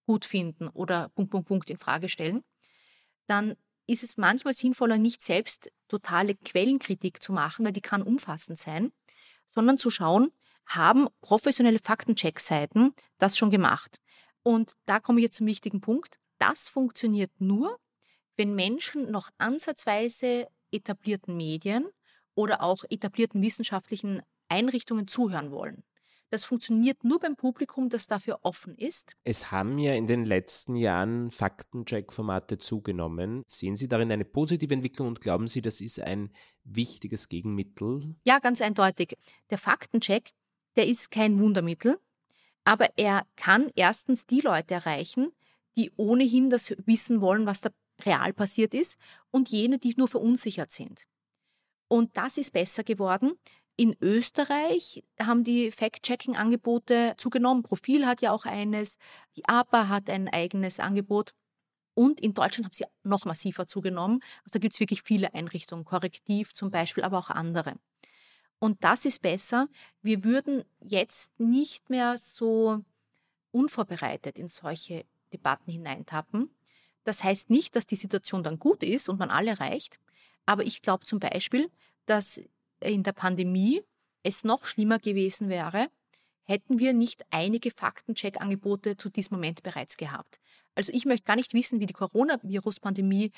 gut 0.05 0.25
finden 0.25 0.67
oder 0.67 1.07
Punkt, 1.09 1.31
Punkt, 1.31 1.47
Punkt 1.47 1.69
in 1.69 1.77
Frage 1.77 2.09
stellen, 2.09 2.43
dann 3.27 3.55
ist 3.91 4.03
es 4.03 4.17
manchmal 4.17 4.53
sinnvoller, 4.53 4.97
nicht 4.97 5.21
selbst 5.21 5.71
totale 5.87 6.35
Quellenkritik 6.35 7.21
zu 7.21 7.33
machen, 7.33 7.65
weil 7.65 7.73
die 7.73 7.81
kann 7.81 8.01
umfassend 8.01 8.57
sein, 8.57 8.91
sondern 9.45 9.77
zu 9.77 9.89
schauen, 9.89 10.31
haben 10.65 11.07
professionelle 11.21 11.79
Faktencheck-Seiten 11.79 12.93
das 13.17 13.37
schon 13.37 13.51
gemacht? 13.51 13.99
Und 14.43 14.75
da 14.85 14.99
komme 14.99 15.19
ich 15.19 15.23
jetzt 15.23 15.37
zum 15.37 15.47
wichtigen 15.47 15.81
Punkt. 15.81 16.19
Das 16.37 16.67
funktioniert 16.67 17.31
nur, 17.39 17.77
wenn 18.37 18.55
Menschen 18.55 19.11
noch 19.11 19.29
ansatzweise 19.37 20.47
etablierten 20.71 21.35
Medien 21.35 21.89
oder 22.33 22.63
auch 22.63 22.85
etablierten 22.89 23.41
wissenschaftlichen 23.41 24.21
Einrichtungen 24.47 25.07
zuhören 25.07 25.51
wollen. 25.51 25.83
Das 26.31 26.45
funktioniert 26.45 27.03
nur 27.03 27.19
beim 27.19 27.35
Publikum, 27.35 27.89
das 27.89 28.07
dafür 28.07 28.39
offen 28.43 28.73
ist. 28.77 29.17
Es 29.25 29.51
haben 29.51 29.77
ja 29.77 29.93
in 29.93 30.07
den 30.07 30.23
letzten 30.23 30.77
Jahren 30.77 31.29
Faktencheck-Formate 31.29 32.57
zugenommen. 32.57 33.43
Sehen 33.47 33.75
Sie 33.75 33.89
darin 33.89 34.09
eine 34.13 34.23
positive 34.23 34.73
Entwicklung 34.73 35.09
und 35.09 35.19
glauben 35.19 35.47
Sie, 35.47 35.61
das 35.61 35.81
ist 35.81 35.99
ein 35.99 36.31
wichtiges 36.63 37.27
Gegenmittel? 37.27 38.15
Ja, 38.23 38.39
ganz 38.39 38.61
eindeutig. 38.61 39.17
Der 39.49 39.57
Faktencheck, 39.57 40.31
der 40.77 40.87
ist 40.87 41.11
kein 41.11 41.37
Wundermittel, 41.37 41.99
aber 42.63 42.97
er 42.97 43.25
kann 43.35 43.69
erstens 43.75 44.25
die 44.25 44.39
Leute 44.39 44.75
erreichen, 44.75 45.33
die 45.75 45.91
ohnehin 45.97 46.49
das 46.49 46.73
wissen 46.85 47.19
wollen, 47.19 47.45
was 47.45 47.59
da 47.59 47.71
real 48.05 48.31
passiert 48.31 48.73
ist, 48.73 48.97
und 49.31 49.49
jene, 49.49 49.79
die 49.79 49.95
nur 49.97 50.07
verunsichert 50.07 50.71
sind. 50.71 51.03
Und 51.89 52.15
das 52.15 52.37
ist 52.37 52.53
besser 52.53 52.85
geworden. 52.85 53.33
In 53.81 53.97
Österreich 53.99 55.03
haben 55.19 55.43
die 55.43 55.71
Fact-Checking-Angebote 55.71 57.15
zugenommen. 57.17 57.63
Profil 57.63 58.05
hat 58.05 58.21
ja 58.21 58.31
auch 58.31 58.45
eines, 58.45 58.99
die 59.35 59.43
APA 59.47 59.87
hat 59.87 60.07
ein 60.07 60.27
eigenes 60.27 60.79
Angebot. 60.79 61.33
Und 61.95 62.21
in 62.21 62.35
Deutschland 62.35 62.65
haben 62.65 62.73
sie 62.75 62.85
noch 63.01 63.25
massiver 63.25 63.65
zugenommen. 63.65 64.19
Also 64.43 64.53
da 64.53 64.59
gibt 64.59 64.75
es 64.75 64.79
wirklich 64.79 65.01
viele 65.01 65.33
Einrichtungen, 65.33 65.83
Korrektiv 65.83 66.53
zum 66.53 66.69
Beispiel, 66.69 67.03
aber 67.03 67.17
auch 67.17 67.31
andere. 67.31 67.73
Und 68.59 68.83
das 68.83 69.05
ist 69.05 69.23
besser. 69.23 69.67
Wir 70.03 70.23
würden 70.23 70.63
jetzt 70.79 71.31
nicht 71.39 71.89
mehr 71.89 72.19
so 72.19 72.85
unvorbereitet 73.49 74.37
in 74.37 74.47
solche 74.47 75.05
Debatten 75.33 75.71
hineintappen. 75.71 76.55
Das 77.03 77.23
heißt 77.23 77.49
nicht, 77.49 77.75
dass 77.75 77.87
die 77.87 77.95
Situation 77.95 78.43
dann 78.43 78.59
gut 78.59 78.83
ist 78.83 79.09
und 79.09 79.17
man 79.17 79.31
alle 79.31 79.59
reicht, 79.59 79.99
Aber 80.45 80.67
ich 80.67 80.83
glaube 80.83 81.03
zum 81.05 81.19
Beispiel, 81.19 81.71
dass 82.05 82.41
in 82.81 83.03
der 83.03 83.13
Pandemie 83.13 83.81
es 84.23 84.43
noch 84.43 84.65
schlimmer 84.65 84.99
gewesen 84.99 85.49
wäre, 85.49 85.87
hätten 86.43 86.79
wir 86.79 86.93
nicht 86.93 87.23
einige 87.31 87.71
Faktencheck-Angebote 87.71 88.97
zu 88.97 89.09
diesem 89.09 89.35
Moment 89.35 89.63
bereits 89.63 89.97
gehabt. 89.97 90.39
Also 90.75 90.91
ich 90.93 91.05
möchte 91.05 91.25
gar 91.25 91.35
nicht 91.35 91.53
wissen, 91.53 91.79
wie 91.79 91.85
die 91.85 91.93
Coronavirus-Pandemie 91.93 93.31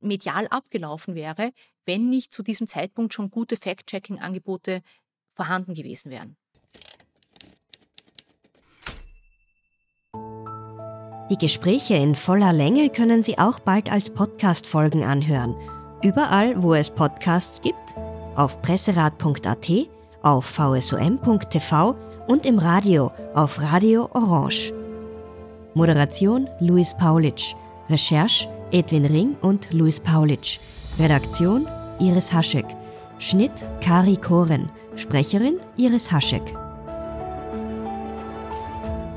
medial 0.00 0.46
abgelaufen 0.48 1.14
wäre, 1.14 1.52
wenn 1.84 2.08
nicht 2.08 2.32
zu 2.32 2.42
diesem 2.42 2.66
Zeitpunkt 2.66 3.14
schon 3.14 3.30
gute 3.30 3.56
Fact-Checking-Angebote 3.56 4.82
vorhanden 5.34 5.74
gewesen 5.74 6.10
wären. 6.10 6.36
Die 11.30 11.36
Gespräche 11.36 11.94
in 11.94 12.14
voller 12.14 12.54
Länge 12.54 12.88
können 12.88 13.22
Sie 13.22 13.38
auch 13.38 13.60
bald 13.60 13.90
als 13.92 14.08
Podcast-Folgen 14.08 15.04
anhören. 15.04 15.54
Überall, 16.02 16.62
wo 16.62 16.74
es 16.74 16.88
Podcasts 16.88 17.60
gibt, 17.60 17.94
auf 18.38 18.62
presserat.at, 18.62 19.68
auf 20.22 20.44
vsom.tv 20.46 21.96
und 22.28 22.46
im 22.46 22.58
Radio 22.58 23.10
auf 23.34 23.60
Radio 23.60 24.08
Orange. 24.12 24.72
Moderation 25.74 26.48
Luis 26.60 26.94
Paulitsch. 26.96 27.54
Recherche 27.90 28.48
Edwin 28.70 29.06
Ring 29.06 29.36
und 29.42 29.72
Luis 29.72 29.98
Paulitsch. 29.98 30.60
Redaktion 30.98 31.66
Iris 31.98 32.32
Haschek. 32.32 32.66
Schnitt 33.18 33.52
Kari 33.80 34.16
Koren. 34.16 34.70
Sprecherin 34.94 35.58
Iris 35.76 36.10
Haschek. 36.10 36.42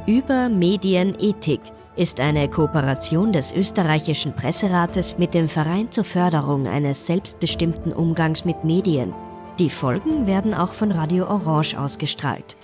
Über 0.07 0.49
Medienethik 0.49 1.61
ist 1.95 2.19
eine 2.19 2.49
Kooperation 2.49 3.31
des 3.33 3.51
österreichischen 3.51 4.35
Presserates 4.35 5.17
mit 5.17 5.33
dem 5.33 5.49
Verein 5.49 5.91
zur 5.91 6.03
Förderung 6.03 6.67
eines 6.67 7.03
selbstbestimmten 7.05 7.93
Umgangs 7.93 8.45
mit 8.45 8.63
Medien. 8.63 9.13
Die 9.59 9.69
Folgen 9.69 10.25
werden 10.27 10.53
auch 10.53 10.71
von 10.73 10.91
Radio 10.91 11.25
Orange 11.25 11.77
ausgestrahlt. 11.77 12.55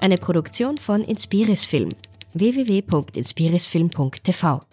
Eine 0.00 0.18
Produktion 0.18 0.78
von 0.78 1.02
Inspiris 1.02 1.64
Film 1.64 1.90
www.inspirisfilm.tv 2.34 4.71